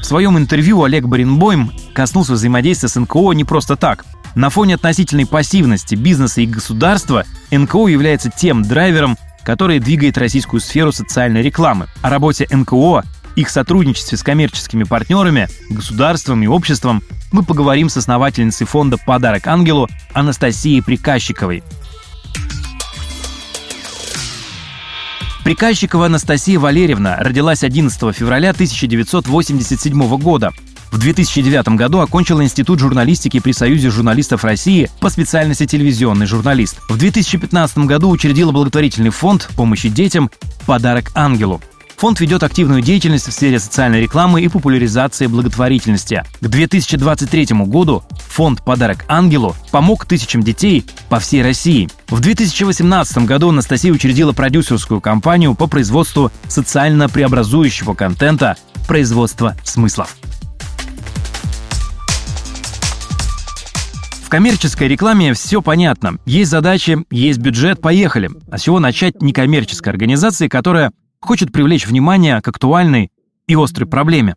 [0.00, 4.04] В своем интервью Олег Баренбойм коснулся взаимодействия с НКО не просто так.
[4.34, 10.92] На фоне относительной пассивности бизнеса и государства НКО является тем драйвером, который двигает российскую сферу
[10.92, 11.88] социальной рекламы.
[12.02, 13.04] О работе НКО
[13.38, 19.88] их сотрудничестве с коммерческими партнерами, государством и обществом мы поговорим с основательницей фонда «Подарок ангелу»
[20.12, 21.62] Анастасией Приказчиковой.
[25.44, 30.52] Приказчикова Анастасия Валерьевна родилась 11 февраля 1987 года.
[30.90, 36.78] В 2009 году окончила Институт журналистики при Союзе журналистов России по специальности телевизионный журналист.
[36.88, 40.28] В 2015 году учредила благотворительный фонд помощи детям
[40.66, 41.62] «Подарок ангелу».
[41.98, 46.22] Фонд ведет активную деятельность в сфере социальной рекламы и популяризации благотворительности.
[46.40, 51.88] К 2023 году фонд «Подарок ангелу» помог тысячам детей по всей России.
[52.06, 58.56] В 2018 году Анастасия учредила продюсерскую компанию по производству социально преобразующего контента
[58.86, 60.16] «Производство смыслов».
[64.22, 66.18] В коммерческой рекламе все понятно.
[66.26, 68.30] Есть задачи, есть бюджет, поехали.
[68.52, 73.10] А с чего начать некоммерческой организации, которая хочет привлечь внимание к актуальной
[73.46, 74.36] и острой проблеме.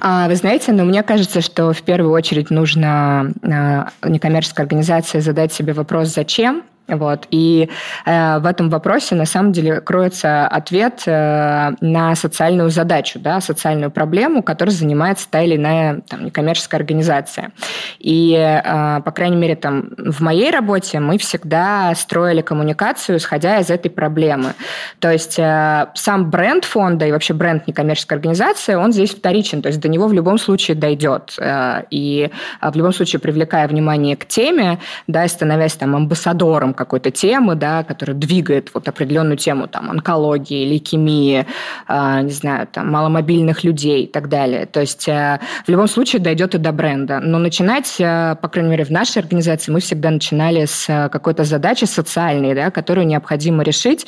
[0.00, 5.20] А, вы знаете, но ну, мне кажется, что в первую очередь нужно а, некоммерческой организации
[5.20, 6.40] задать себе вопрос «Зач?»,
[6.88, 7.26] вот.
[7.30, 7.68] И
[8.04, 13.90] э, в этом вопросе на самом деле кроется ответ э, на социальную задачу, да, социальную
[13.90, 17.50] проблему, которой занимается та или иная там, некоммерческая организация.
[17.98, 23.70] И, э, по крайней мере, там, в моей работе мы всегда строили коммуникацию, исходя из
[23.70, 24.54] этой проблемы.
[25.00, 29.68] То есть э, сам бренд фонда и вообще бренд некоммерческой организации, он здесь вторичен, то
[29.68, 31.34] есть до него в любом случае дойдет.
[31.38, 37.10] Э, и э, в любом случае, привлекая внимание к теме, да, становясь там амбассадором какой-то
[37.10, 41.46] темы, да, которая двигает вот определенную тему, там, онкологии, лейкемии,
[41.88, 44.66] э, не знаю, там, маломобильных людей и так далее.
[44.66, 47.20] То есть э, в любом случае дойдет и до бренда.
[47.20, 51.44] Но начинать, э, по крайней мере, в нашей организации мы всегда начинали с э, какой-то
[51.44, 54.06] задачи социальной, да, которую необходимо решить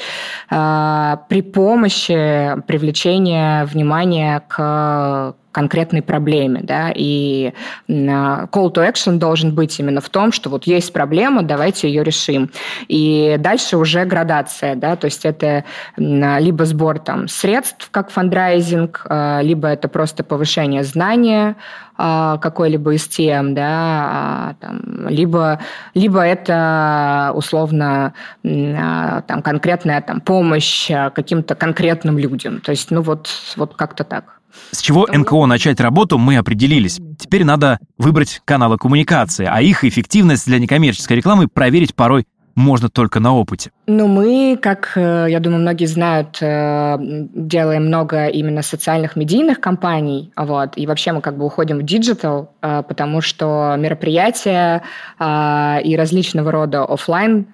[0.51, 7.53] э, при помощи привлечения внимания к конкретной проблеме, да, и
[7.89, 12.05] а, call to action должен быть именно в том, что вот есть проблема, давайте ее
[12.05, 12.51] решим.
[12.87, 15.65] И дальше уже градация, да, то есть это
[15.97, 21.57] либо сбор там средств, как фандрайзинг, а, либо это просто повышение знания
[21.97, 25.61] а, какой-либо из тем, да, там, либо,
[25.95, 32.61] либо это условно там конкретная там помощь каким-то конкретным людям.
[32.61, 34.38] То есть, ну вот, вот как-то так.
[34.71, 37.01] С чего НКО начать работу, мы определились.
[37.19, 43.21] Теперь надо выбрать каналы коммуникации, а их эффективность для некоммерческой рекламы проверить порой можно только
[43.21, 43.71] на опыте.
[43.91, 50.31] Ну, мы, как, э, я думаю, многие знают, э, делаем много именно социальных медийных кампаний,
[50.37, 54.83] вот, и вообще мы как бы уходим в digital, э, потому что мероприятия
[55.19, 57.47] и различного рода офлайн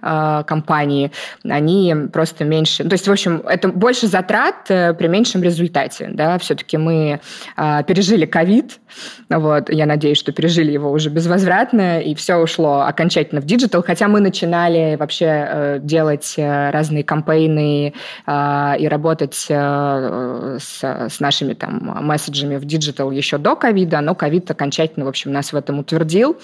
[0.47, 1.13] кампании,
[1.49, 6.77] они просто меньше, то есть, в общем, это больше затрат при меньшем результате, да, все-таки
[6.77, 7.21] мы
[7.57, 8.81] пережили ковид,
[9.31, 14.09] вот, я надеюсь, что пережили его уже безвозвратно, и все ушло окончательно в digital, хотя
[14.09, 17.95] мы начинали вообще делать делать э, разные campaign ы
[18.27, 24.15] э, и работать э, с, с нашими там месседжами в digital еще до ковида, но
[24.15, 26.37] ковид окончательно, в общем, нас в этом утвердил.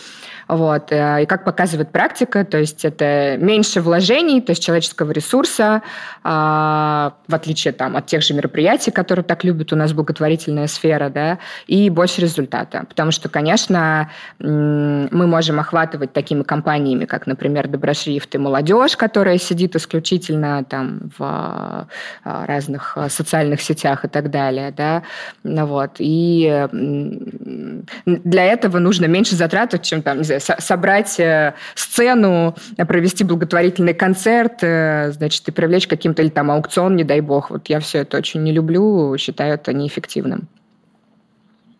[0.51, 0.91] Вот.
[0.91, 5.83] И как показывает практика, то есть это меньше вложений, то есть человеческого ресурса,
[6.25, 11.39] в отличие там, от тех же мероприятий, которые так любят у нас благотворительная сфера, да,
[11.69, 12.85] и больше результата.
[12.89, 14.11] Потому что, конечно,
[14.41, 21.21] мы можем охватывать такими компаниями, как, например, Доброшрифт и молодежь, которая сидит исключительно там в
[21.21, 21.87] а,
[22.25, 25.05] разных социальных сетях и так далее, да,
[25.45, 26.67] ну вот, и
[28.07, 34.63] для этого нужно меньше затрат, чем там, не знаю, собрать э, сцену, провести благотворительный концерт,
[34.63, 37.51] э, значит, и привлечь каким-то или там аукцион, не дай бог.
[37.51, 40.49] Вот я все это очень не люблю, считаю это неэффективным.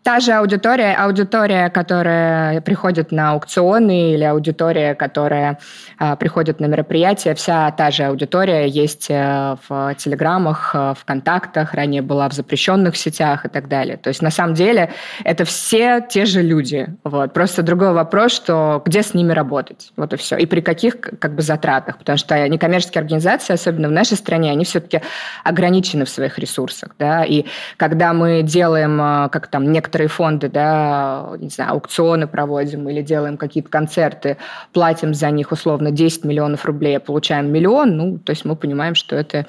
[0.03, 5.59] Та же аудитория, аудитория, которая приходит на аукционы или аудитория, которая
[5.99, 11.75] э, приходит на мероприятия, вся та же аудитория есть э, в телеграммах, э, в контактах,
[11.75, 13.97] ранее была в запрещенных сетях и так далее.
[13.97, 14.91] То есть на самом деле
[15.23, 16.87] это все те же люди.
[17.03, 17.33] Вот.
[17.33, 19.91] Просто другой вопрос, что где с ними работать.
[19.97, 20.35] Вот и все.
[20.35, 21.99] И при каких как бы затратах.
[21.99, 25.01] Потому что некоммерческие организации, особенно в нашей стране, они все-таки
[25.43, 26.95] ограничены в своих ресурсах.
[26.97, 27.23] Да?
[27.23, 27.45] И
[27.77, 33.01] когда мы делаем, э, как там, некоторые некоторые фонды, да, не знаю, аукционы проводим или
[33.01, 34.37] делаем какие-то концерты,
[34.71, 38.95] платим за них условно 10 миллионов рублей, а получаем миллион, ну, то есть мы понимаем,
[38.95, 39.45] что это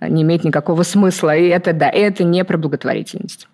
[0.00, 1.36] не имеет никакого смысла.
[1.36, 3.46] И это, да, это не про благотворительность.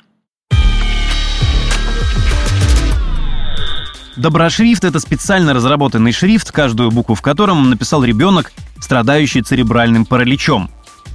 [4.16, 10.70] Доброшрифт– это специально разработанный шрифт, каждую букву в котором написал ребенок, страдающий церебральным параличом.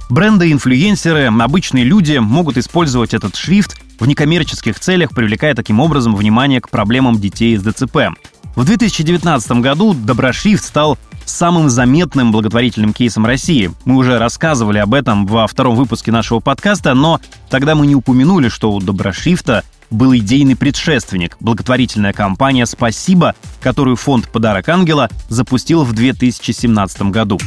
[0.08, 6.60] Бренды, инфлюенсеры, обычные люди могут использовать этот шрифт в некоммерческих целях, привлекая таким образом внимание
[6.60, 8.14] к проблемам детей с ДЦП.
[8.56, 13.70] В 2019 году Доброшрифт стал самым заметным благотворительным кейсом России.
[13.84, 18.48] Мы уже рассказывали об этом во втором выпуске нашего подкаста, но тогда мы не упомянули,
[18.48, 25.92] что у Доброшрифта был идейный предшественник– благотворительная компания «Спасибо», которую фонд «Подарок ангела» запустил в
[25.92, 27.38] 2017 году.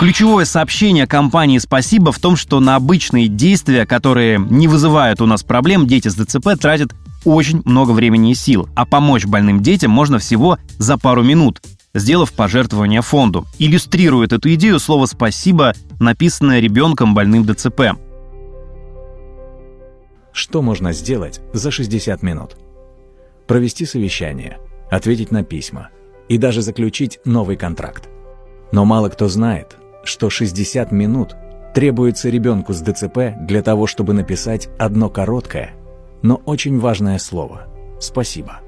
[0.00, 5.42] Ключевое сообщение компании «Спасибо» в том, что на обычные действия, которые не вызывают у нас
[5.42, 6.94] проблем, дети с ДЦП тратят
[7.26, 11.60] очень много времени и сил, а помочь больным детям можно всего за пару минут,
[11.92, 13.46] сделав пожертвование фонду.
[13.58, 17.98] Иллюстрирует эту идею слово «спасибо», написанное ребенком больным ДЦП.
[20.32, 22.56] Что можно сделать за 60 минут?
[23.46, 24.60] Провести совещание,
[24.90, 25.90] ответить на письма
[26.30, 28.08] и даже заключить новый контракт.
[28.72, 31.36] Но мало кто знает, что 60 минут
[31.74, 35.72] требуется ребенку с ДЦП для того, чтобы написать одно короткое,
[36.22, 37.66] но очень важное слово
[38.00, 38.60] «спасибо».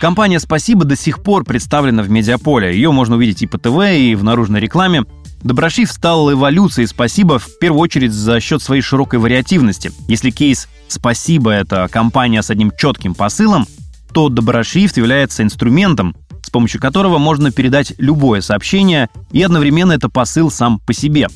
[0.00, 2.72] Компания «Спасибо» до сих пор представлена в медиаполе.
[2.72, 5.04] Ее можно увидеть и по ТВ, и в наружной рекламе.
[5.42, 9.92] Доброшив стал эволюцией «Спасибо» в первую очередь за счет своей широкой вариативности.
[10.08, 13.66] Если кейс «Спасибо»— это компания с одним четким посылом,
[14.14, 16.16] то Доброшрифт является инструментом,
[16.50, 21.28] с помощью которого можно передать любое сообщение, и одновременно это посыл сам по себе.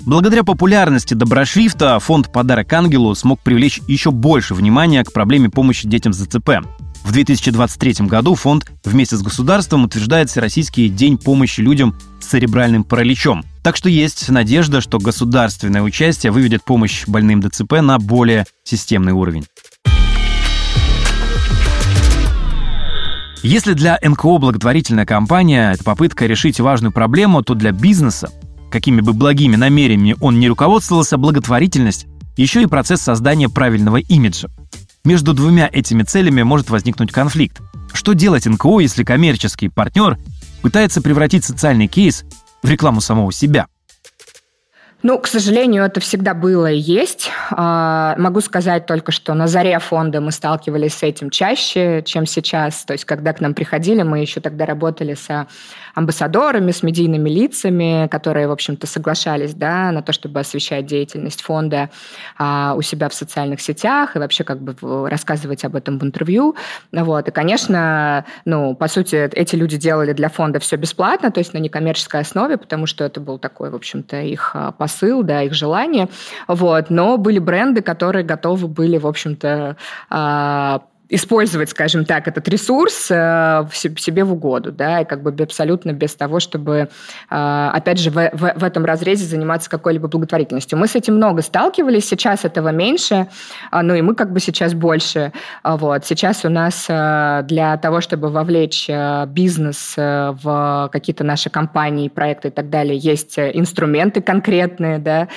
[0.00, 6.12] Благодаря популярности доброшрифта фонд «Подарок ангелу» смог привлечь еще больше внимания к проблеме помощи детям
[6.12, 6.64] с ЗЦП.
[7.04, 13.44] В 2023 году фонд вместе с государством утверждает Всероссийский день помощи людям с церебральным параличом.
[13.62, 19.46] Так что есть надежда, что государственное участие выведет помощь больным ДЦП на более системный уровень.
[23.42, 28.30] Если для НКО благотворительная кампания– это попытка решить важную проблему, то для бизнеса,
[28.70, 34.48] какими бы благими намерениями он не руководствовался, благотворительность– еще и процесс создания правильного имиджа.
[35.04, 37.60] Между двумя этими целями может возникнуть конфликт.
[37.92, 40.18] Что делать НКО, если коммерческий партнер
[40.62, 42.24] пытается превратить социальный кейс
[42.62, 43.66] в рекламу самого себя?
[45.00, 47.30] Ну, к сожалению, это всегда было и есть.
[47.52, 52.84] А, могу сказать только, что на заре фонда мы сталкивались с этим чаще, чем сейчас.
[52.84, 55.46] То есть, когда к нам приходили, мы еще тогда работали со
[55.94, 61.90] амбассадорами, с медийными лицами, которые, в общем-то, соглашались да, на то, чтобы освещать деятельность фонда
[62.36, 66.56] а, у себя в социальных сетях и вообще как бы рассказывать об этом в интервью.
[66.92, 67.28] Вот.
[67.28, 71.58] И, конечно, ну, по сути, эти люди делали для фонда все бесплатно, то есть на
[71.58, 76.08] некоммерческой основе, потому что это был такой, в общем-то, их а, посыл, да, их желание.
[76.46, 76.90] Вот.
[76.90, 79.76] Но были бренды, которые готовы были, в общем-то,
[80.10, 85.34] а, использовать, скажем так, этот ресурс э, в себе в угоду, да, и как бы
[85.42, 86.88] абсолютно без того, чтобы,
[87.30, 90.78] э, опять же, в, в, в этом разрезе заниматься какой-либо благотворительностью.
[90.78, 93.28] Мы с этим много сталкивались, сейчас этого меньше,
[93.70, 95.32] а, ну и мы как бы сейчас больше.
[95.62, 96.04] А, вот.
[96.04, 98.88] Сейчас у нас э, для того, чтобы вовлечь
[99.28, 105.28] бизнес в какие-то наши компании, проекты и так далее, есть инструменты конкретные, да,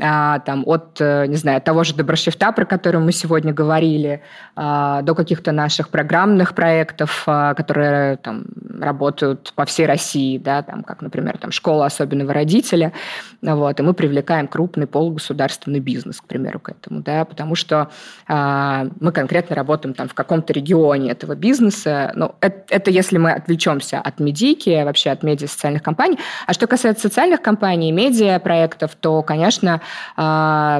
[0.00, 4.22] там от, не знаю, того же доброшрифта, про который мы сегодня говорили,
[4.56, 8.44] до каких-то наших программных проектов, а, которые там
[8.80, 12.92] работают по всей России, да, там, как, например, там, школа особенного родителя,
[13.42, 17.90] вот, и мы привлекаем крупный полугосударственный бизнес, к примеру, к этому, да, потому что
[18.26, 23.32] а, мы конкретно работаем там в каком-то регионе этого бизнеса, ну, это, это если мы
[23.32, 28.94] отвлечемся от медики, вообще от медиа социальных компаний, а что касается социальных компаний, медиа проектов,
[28.98, 29.80] то, конечно, а,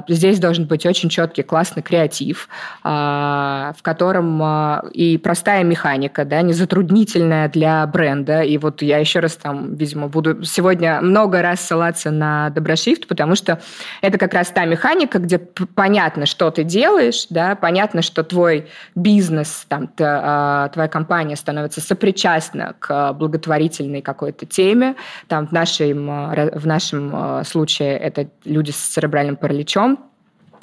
[0.08, 2.48] здесь должен быть очень четкий, классный креатив,
[2.82, 8.42] а, в котором а, и простая механика, да, не затруднительная для бренда.
[8.42, 13.34] И вот я еще раз там, видимо, буду сегодня много раз ссылаться на Доброшрифт, потому
[13.34, 13.60] что
[14.00, 19.66] это как раз та механика, где понятно, что ты делаешь, да, понятно, что твой бизнес,
[19.68, 24.96] там, а, твоя компания становится сопричастна к благотворительной какой-то теме.
[25.28, 29.98] Там в нашем, в нашем случае это люди с церебральным параличом,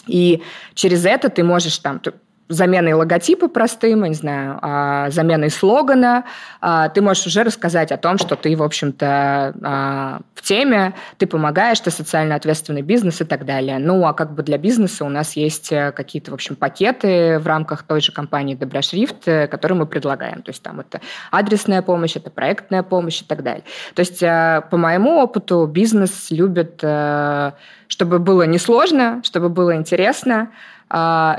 [0.06, 0.42] и
[0.74, 2.00] через это ты можешь там
[2.50, 6.24] заменой логотипа простым, я не знаю, а, заменой слогана,
[6.62, 11.28] а, ты можешь уже рассказать о том, что ты, в общем-то, а, в теме, ты
[11.28, 13.80] помогаешь, ты социально ответственный бизнес и так далее.
[13.80, 17.48] Ну, а как бы для бизнеса у нас есть э, какие-то, в общем, пакеты в
[17.48, 20.42] рамках той же компании Доброшрифт, э, которые мы предлагаем.
[20.44, 23.64] То есть там это адресная помощь, это проектная помощь и так далее.
[23.96, 26.84] То есть э, по моему опыту бизнес любит,
[27.88, 30.52] чтобы было несложно, чтобы было интересно,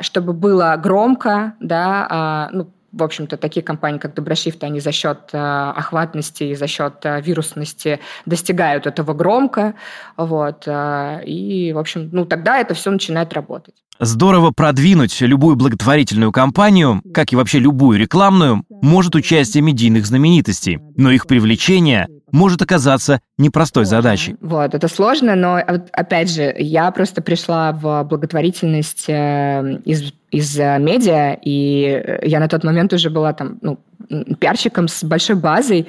[0.02, 5.30] чтобы было громко, да, а, ну, в общем-то, такие компании, как Доброшрифт, они за счет
[5.32, 9.74] э, охватности и за счет э, вирусности достигают этого громко.
[10.16, 13.74] Вот, э, и, в общем, ну, тогда это все начинает работать.
[14.00, 21.10] Здорово продвинуть любую благотворительную кампанию, как и вообще любую рекламную, может участие медийных знаменитостей, но
[21.10, 24.36] их привлечение может оказаться непростой задачей.
[24.40, 32.20] Вот, это сложно, но опять же, я просто пришла в благотворительность из из медиа, и
[32.22, 33.78] я на тот момент уже была там, ну,
[34.38, 35.88] пиарщиком с большой базой,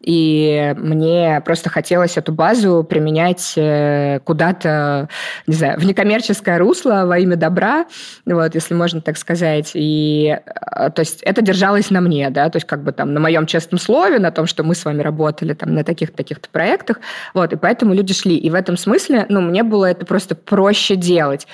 [0.00, 5.08] и мне просто хотелось эту базу применять э, куда-то,
[5.46, 7.84] не знаю, в некоммерческое русло во имя добра,
[8.24, 9.72] вот, если можно так сказать.
[9.74, 13.20] И, э, то есть, это держалось на мне, да, то есть, как бы там на
[13.20, 17.00] моем честном слове, на том, что мы с вами работали там на таких-то таких-то проектах,
[17.34, 18.36] вот, и поэтому люди шли.
[18.36, 21.46] И в этом смысле, ну, мне было это просто проще делать.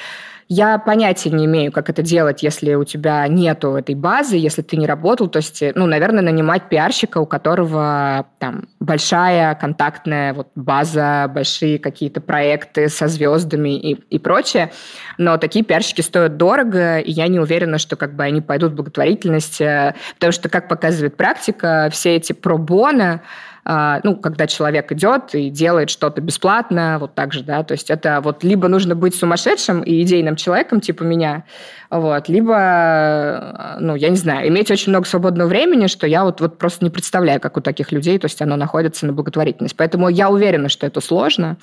[0.48, 4.76] Я понятия не имею, как это делать, если у тебя нету этой базы, если ты
[4.76, 5.26] не работал.
[5.28, 12.20] То есть, ну, наверное, нанимать пиарщика, у которого там большая контактная вот база, большие какие-то
[12.20, 14.70] проекты со звездами и, и прочее.
[15.18, 18.76] Но такие пиарщики стоят дорого, и я не уверена, что как бы они пойдут в
[18.76, 23.20] благотворительность, э, потому что, как показывает практика, все эти пробоны,
[23.68, 28.20] ну, когда человек идет и делает что-то бесплатно, вот так же, да, то есть это
[28.22, 31.42] вот либо нужно быть сумасшедшим и идейным человеком, типа меня,
[31.90, 36.58] вот, либо, ну, я не знаю, иметь очень много свободного времени, что я вот, вот
[36.58, 39.76] просто не представляю, как у таких людей, то есть оно находится на благотворительность.
[39.76, 41.56] Поэтому я уверена, что это сложно,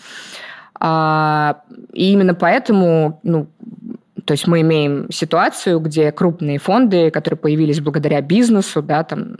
[0.80, 1.62] а,
[1.94, 3.48] и именно поэтому, ну,
[4.26, 9.36] то есть мы имеем ситуацию, где крупные фонды, которые появились благодаря бизнесу, да, там,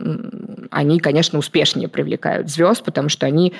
[0.74, 3.54] они, конечно, успешнее привлекают звезд, потому что они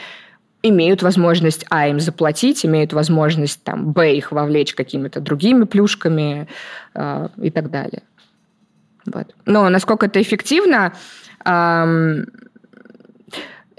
[0.63, 6.49] имеют возможность, а, им заплатить, имеют возможность, там, б, их вовлечь какими-то другими плюшками
[6.95, 8.03] э, и так далее.
[9.05, 9.35] Вот.
[9.45, 10.95] Но насколько это эффективно,
[11.45, 12.27] эм,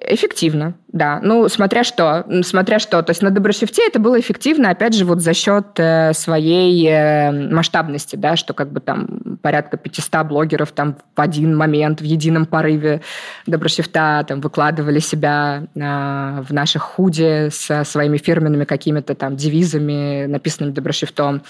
[0.07, 1.19] Эффективно, да.
[1.23, 2.25] Ну, смотря что.
[2.43, 3.01] Смотря что.
[3.01, 7.31] То есть на Доброшифте это было эффективно, опять же, вот за счет э, своей э,
[7.31, 12.45] масштабности, да, что как бы там порядка 500 блогеров там в один момент, в едином
[12.45, 13.01] порыве
[13.47, 20.73] Доброшифта там выкладывали себя э, в наших худе со своими фирменными какими-то там девизами, написанными
[20.73, 21.41] Доброшифтом.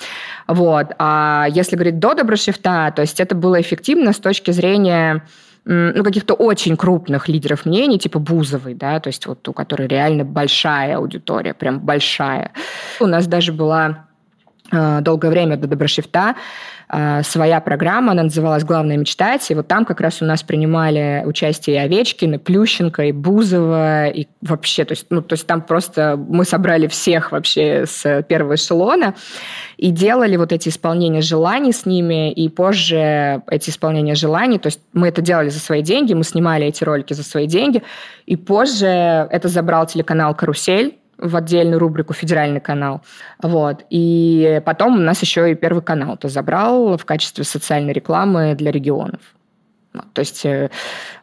[0.47, 0.93] Вот.
[0.97, 5.24] А если говорить до Доброшифта, то есть это было эффективно с точки зрения
[5.66, 10.24] ну, каких-то очень крупных лидеров мнений, типа Бузовой, да, то есть вот у которой реально
[10.24, 12.51] большая аудитория, прям большая.
[12.99, 14.05] У нас даже была
[14.72, 16.36] э, долгое время до Доброшифта
[16.88, 21.24] а, своя программа, она называлась «Главное мечтать», и вот там как раз у нас принимали
[21.26, 25.62] участие и Овечкин, и Плющенко, и Бузова, и вообще, то есть, ну, то есть там
[25.62, 29.16] просто мы собрали всех вообще с первого эшелона
[29.78, 34.80] и делали вот эти исполнения желаний с ними, и позже эти исполнения желаний, то есть
[34.94, 37.82] мы это делали за свои деньги, мы снимали эти ролики за свои деньги,
[38.26, 43.01] и позже это забрал телеканал «Карусель», в отдельную рубрику «Федеральный канал».
[43.41, 43.86] Вот.
[43.89, 48.72] И потом у нас еще и Первый канал то забрал в качестве социальной рекламы для
[48.72, 49.22] регионов.
[49.93, 50.11] Вот.
[50.13, 50.70] То есть э,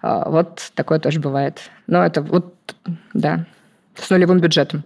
[0.03, 1.59] э, вот такое тоже бывает.
[1.87, 2.55] Но это вот,
[3.13, 3.47] да,
[3.95, 4.85] с нулевым бюджетом.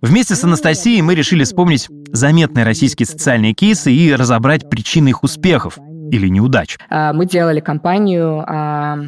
[0.00, 5.78] Вместе с Анастасией мы решили вспомнить заметные российские социальные кейсы и разобрать причины их успехов
[6.10, 6.78] или неудач.
[6.88, 8.98] А, мы делали кампанию а,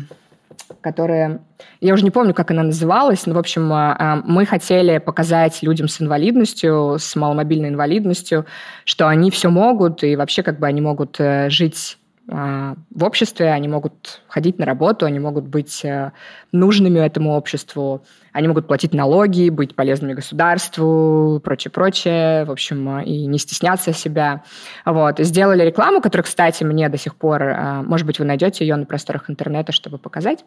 [0.81, 1.41] которая...
[1.81, 5.62] Я уже не помню, как она называлась, но, в общем, а, а, мы хотели показать
[5.62, 8.47] людям с инвалидностью, с маломобильной инвалидностью,
[8.85, 11.99] что они все могут, и вообще как бы они могут э, жить
[12.31, 16.12] в обществе, они могут ходить на работу, они могут быть э,
[16.53, 23.05] нужными этому обществу, они могут платить налоги, быть полезными государству, прочее, прочее, в общем, э,
[23.05, 24.45] и не стесняться себя.
[24.85, 25.18] Вот.
[25.18, 28.87] Сделали рекламу, которая, кстати, мне до сих пор, э, может быть, вы найдете ее на
[28.87, 30.45] просторах интернета, чтобы показать.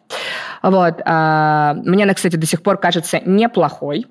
[0.62, 0.96] Вот.
[1.04, 4.06] Мне она, кстати, до сих пор кажется неплохой.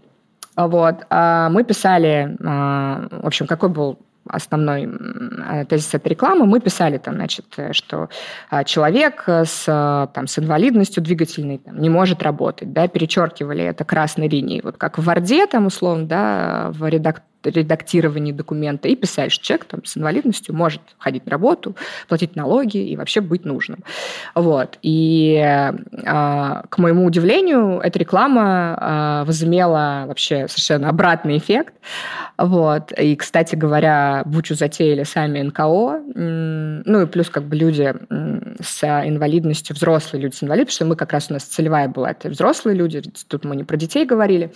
[0.55, 0.95] Вот.
[1.09, 3.97] Мы писали, в общем, какой был
[4.28, 8.09] основной э, тезис этой рекламы, мы писали там, значит, э, что
[8.49, 9.65] а, человек с,
[10.13, 14.97] там, с инвалидностью двигательной там, не может работать, да, перечеркивали это красной линией, вот как
[14.97, 19.97] в Варде, там, условно, да, в редак редактировании документа и писали, что человек там, с
[19.97, 21.75] инвалидностью может ходить на работу,
[22.07, 23.79] платить налоги и вообще быть нужным.
[24.35, 24.77] Вот.
[24.81, 25.71] И э,
[26.69, 31.73] к моему удивлению, эта реклама э, возымела вообще совершенно обратный эффект.
[32.37, 32.91] Вот.
[32.93, 37.93] И, кстати говоря, Бучу затеяли сами НКО, ну и плюс как бы люди
[38.61, 42.11] с инвалидностью, взрослые люди с инвалидностью, потому что мы как раз у нас целевая была,
[42.11, 44.51] это взрослые люди, тут мы не про детей говорили.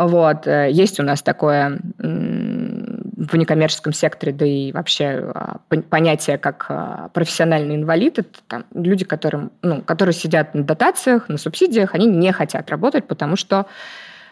[0.00, 0.46] Вот.
[0.46, 5.58] Э, есть у нас такое в некоммерческом секторе, да и вообще а,
[5.90, 11.36] понятие как а, профессиональный инвалид, это там, люди, которым, ну, которые сидят на дотациях, на
[11.36, 13.66] субсидиях, они не хотят работать, потому что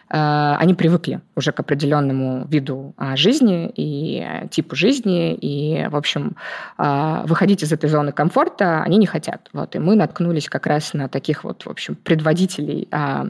[0.09, 6.35] э, они привыкли уже к определенному виду а, жизни и типу жизни, и, в общем,
[6.79, 9.49] э, выходить из этой зоны комфорта они не хотят.
[9.53, 13.29] Вот, и мы наткнулись как раз на таких вот, в общем, предводителей э,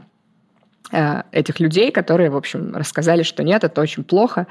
[0.92, 4.48] этих людей, которые, в общем, рассказали, что нет, это очень плохо.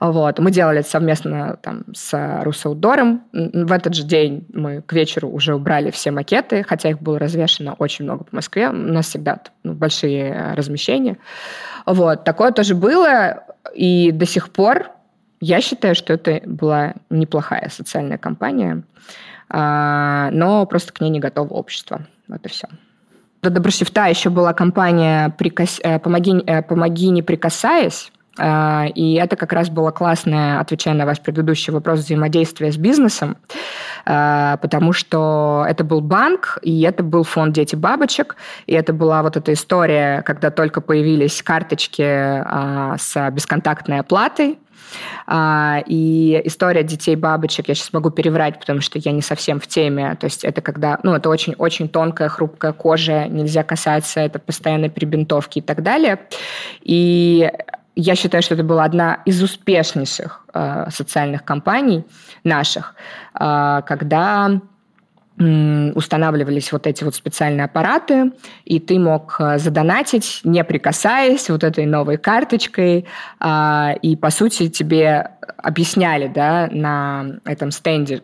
[0.00, 0.38] Вот.
[0.38, 3.24] Мы делали это совместно там, с Русаудором.
[3.32, 7.74] В этот же день мы к вечеру уже убрали все макеты, хотя их было развешено
[7.74, 8.70] очень много по Москве.
[8.70, 11.18] У нас всегда ну, большие размещения.
[11.84, 12.24] Вот.
[12.24, 14.90] Такое тоже было, и до сих пор
[15.40, 18.84] я считаю, что это была неплохая социальная кампания,
[19.48, 22.06] а, но просто к ней не готово общество.
[22.28, 22.68] Вот и все.
[23.42, 25.80] До Доброшифта еще была компания «Прикос...
[25.82, 26.32] Э, «Помоги...
[26.46, 31.72] Э, «Помоги, не прикасаясь», э, и это как раз было классное, отвечая на ваш предыдущий
[31.72, 33.36] вопрос, взаимодействие с бизнесом,
[34.04, 38.36] потому что это был банк, и это был фонд «Дети бабочек»,
[38.68, 42.02] и это была вот эта история, когда только появились карточки
[42.96, 44.58] с бесконтактной оплатой,
[45.30, 50.14] и история детей бабочек я сейчас могу переврать, потому что я не совсем в теме.
[50.16, 55.58] То есть это когда, ну, это очень-очень тонкая, хрупкая кожа, нельзя касаться, это постоянные перебинтовки
[55.58, 56.18] и так далее.
[56.82, 57.50] И
[57.94, 62.04] я считаю, что это была одна из успешнейших э, социальных кампаний
[62.42, 62.94] наших,
[63.38, 64.60] э, когда
[65.94, 68.32] устанавливались вот эти вот специальные аппараты,
[68.64, 73.06] и ты мог э, задонатить, не прикасаясь вот этой новой карточкой,
[73.40, 78.20] а, и, по сути, тебе объясняли да, на этом стенде,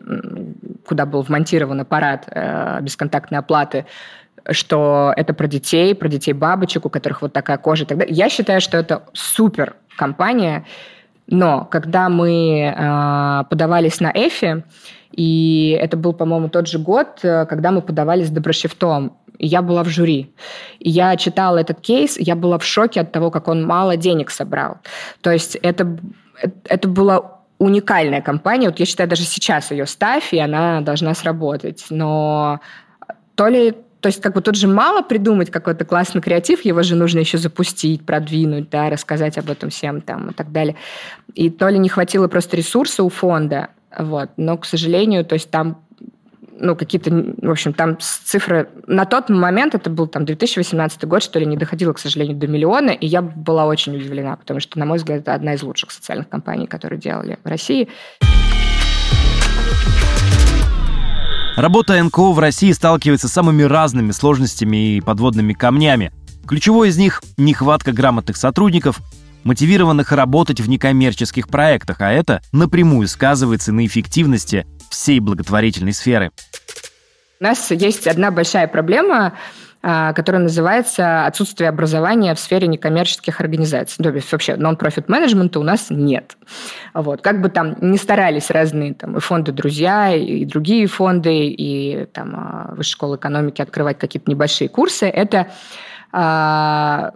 [0.85, 3.85] куда был вмонтирован аппарат э, бесконтактной оплаты,
[4.51, 8.15] что это про детей, про детей бабочек, у которых вот такая кожа и так далее.
[8.15, 10.65] Я считаю, что это супер компания,
[11.29, 14.63] но когда мы э, подавались на Эфи,
[15.11, 19.61] и это был, по-моему, тот же год, э, когда мы подавались с Доброшевтом, и я
[19.61, 20.33] была в жюри.
[20.79, 24.31] И я читала этот кейс, я была в шоке от того, как он мало денег
[24.31, 24.77] собрал.
[25.21, 25.97] То есть это,
[26.65, 28.67] это была уникальная компания.
[28.69, 31.85] Вот я считаю, даже сейчас ее ставь, и она должна сработать.
[31.89, 32.59] Но
[33.35, 36.95] то ли то есть как бы тут же мало придумать какой-то классный креатив, его же
[36.95, 40.75] нужно еще запустить, продвинуть, да, рассказать об этом всем там и так далее.
[41.33, 45.49] И то ли не хватило просто ресурса у фонда, вот, но, к сожалению, то есть
[45.49, 45.81] там
[46.61, 47.09] ну, какие-то,
[47.41, 48.69] в общем, там цифры...
[48.85, 52.47] На тот момент, это был там 2018 год, что ли, не доходило, к сожалению, до
[52.47, 55.91] миллиона, и я была очень удивлена, потому что, на мой взгляд, это одна из лучших
[55.91, 57.87] социальных компаний, которые делали в России.
[61.59, 66.13] Работа НКО в России сталкивается с самыми разными сложностями и подводными камнями.
[66.47, 69.01] Ключевой из них– нехватка грамотных сотрудников,
[69.43, 76.31] мотивированных работать в некоммерческих проектах, а это напрямую сказывается на эффективности всей благотворительной сферы.
[77.41, 79.33] У нас есть одна большая проблема–
[79.81, 84.03] которая называется «Отсутствие образования в сфере некоммерческих организаций».
[84.03, 86.37] То есть вообще нон-профит менеджмента у нас нет.
[86.93, 87.21] Вот.
[87.21, 92.35] Как бы там не старались разные там, и фонды «Друзья», и другие фонды, и там,
[92.35, 95.47] а, Высшая школа экономики открывать какие-то небольшие курсы, это
[96.11, 97.13] а,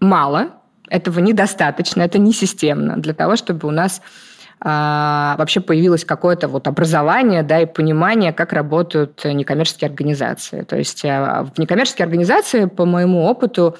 [0.00, 0.48] мало,
[0.88, 4.25] этого недостаточно, это не системно для того, чтобы у нас а,
[4.58, 10.62] вообще появилось какое-то вот образование да, и понимание, как работают некоммерческие организации.
[10.62, 13.76] То есть а, в некоммерческие организации, по моему опыту,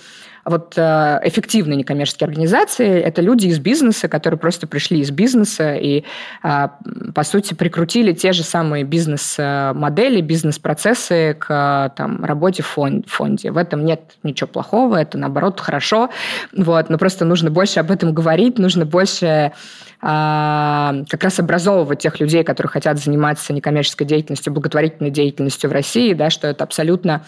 [0.46, 6.04] вот э, эффективные некоммерческие организации– это люди из бизнеса, которые просто пришли из бизнеса и,
[6.40, 6.76] а,
[7.16, 13.50] по сути, прикрутили те же самые бизнес-модели, бизнес-процессы к там, работе в фонде.
[13.50, 16.10] В этом нет ничего плохого, это, наоборот, хорошо.
[16.56, 16.90] Вот.
[16.90, 19.52] Но просто нужно больше об этом говорить, нужно больше а,
[20.00, 26.30] как раз образовывать тех людей, которые хотят заниматься некоммерческой деятельностью, благотворительной деятельностью в России, да,
[26.30, 27.24] что это абсолютно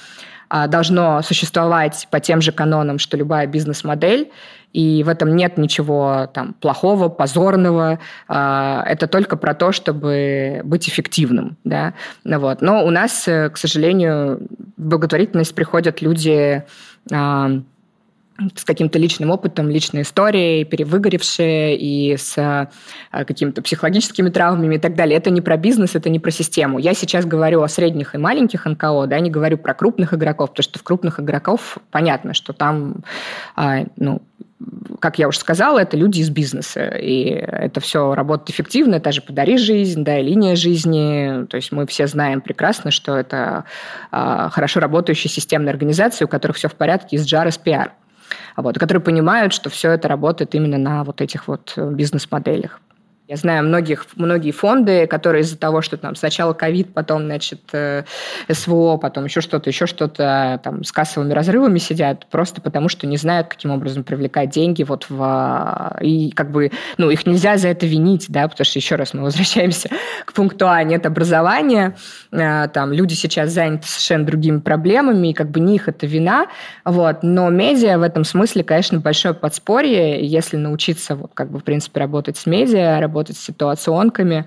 [0.50, 4.30] а, должно существовать по тем же канонам, что любая бизнес-модель,
[4.72, 7.98] и в этом нет ничего там плохого, позорного.
[8.28, 11.56] А, это только про то, чтобы быть эффективным.
[11.64, 11.94] Да?
[12.24, 12.62] Ну вот.
[12.62, 14.46] Но у нас, э, к сожалению,
[14.76, 16.64] в благотворительность приходят люди
[18.54, 22.68] с каким-то личным опытом, личной историей, перевыгоревшие и с э,
[23.24, 25.18] какими-то психологическими травмами и так далее.
[25.18, 26.78] Это не про бизнес, это не про систему.
[26.78, 30.62] Я сейчас говорю о средних и маленьких НКО, да, не говорю про крупных игроков, потому
[30.62, 33.02] что в крупных игроков понятно, что там,
[33.56, 34.22] а, ну,
[35.00, 39.20] как я уже сказала, это люди из бизнеса, и это все работает эффективно, это же
[39.20, 43.64] «Подари жизнь», да, и «Линия жизни», то есть мы все знаем прекрасно, что это
[44.10, 47.90] а, хорошо работающие системные организации, у которых все в порядке, из JAR, из PR
[48.56, 52.80] вот, которые понимают, что все это работает именно на вот этих вот э, бизнес-моделях.
[53.28, 58.04] Я знаю многих, многие фонды, которые из-за того, что там сначала ковид, потом, значит, э,
[58.50, 63.18] СВО, потом еще что-то, еще что-то, там, с кассовыми разрывами сидят, просто потому что не
[63.18, 65.98] знают, каким образом привлекать деньги вот в...
[66.00, 69.24] И как бы, ну, их нельзя за это винить, да, потому что, еще раз, мы
[69.24, 69.90] возвращаемся
[70.24, 71.96] к пункту А, нет образования,
[72.32, 76.46] э, там, люди сейчас заняты совершенно другими проблемами, и как бы не их это вина,
[76.82, 81.64] вот, но медиа в этом смысле, конечно, большое подспорье, если научиться, вот, как бы, в
[81.64, 84.46] принципе, работать с медиа, работать работать с ситуационками,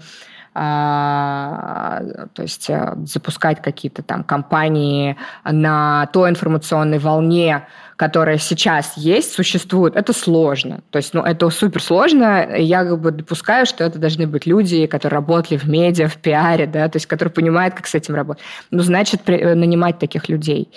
[0.54, 2.02] а,
[2.34, 5.16] то есть э, запускать какие-то там компании
[5.46, 7.68] на той информационной волне,
[8.02, 10.82] которая сейчас есть, существует, это сложно.
[10.90, 12.48] То есть, ну, это супер сложно.
[12.58, 16.66] Я как бы допускаю, что это должны быть люди, которые работали в медиа, в пиаре,
[16.66, 18.44] да, то есть, которые понимают, как с этим работать.
[18.72, 20.72] Ну, значит, э, нанимать таких людей.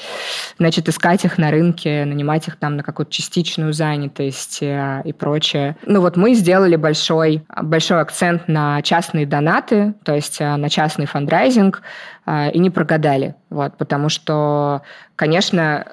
[0.58, 5.78] Значит, искать их на рынке, нанимать их там на какую-то частичную занятость э, и прочее.
[5.86, 11.06] Ну, вот мы сделали большой, большой акцент на частные донаты, то есть э, на частный
[11.06, 11.80] фандрайзинг,
[12.54, 13.34] и не прогадали.
[13.50, 14.80] Вот, потому что,
[15.14, 15.86] конечно,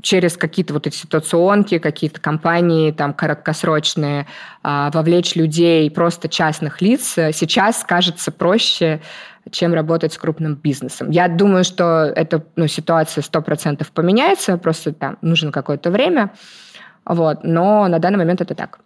[0.00, 4.26] через какие-то вот эти ситуационки, какие-то компании там короткосрочные,
[4.62, 9.00] а, вовлечь людей, просто частных лиц, сейчас кажется проще,
[9.50, 11.10] чем работать с крупным бизнесом.
[11.10, 16.32] Я думаю, что эта ну, ситуация 100% поменяется, просто там нужно какое-то время,
[17.04, 18.80] вот, но на данный момент это так.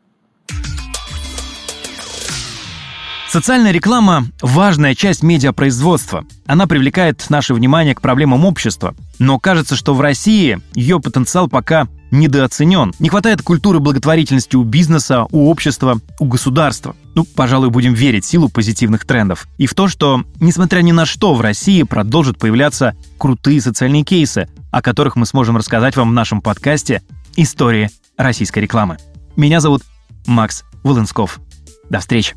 [3.36, 6.24] Социальная реклама– важная часть медиапроизводства.
[6.46, 8.94] Она привлекает наше внимание к проблемам общества.
[9.18, 12.94] Но кажется, что в России ее потенциал пока недооценен.
[12.98, 16.96] Не хватает культуры благотворительности у бизнеса, у общества, у государства.
[17.14, 19.46] Ну, пожалуй, будем верить в силу позитивных трендов.
[19.58, 24.48] И в то, что, несмотря ни на что, в России продолжат появляться крутые социальные кейсы,
[24.70, 27.02] о которых мы сможем рассказать вам в нашем подкасте
[27.36, 28.96] «Истории российской рекламы».
[29.36, 29.82] Меня зовут
[30.26, 31.38] Макс Волынсков.
[31.90, 32.34] До встречи!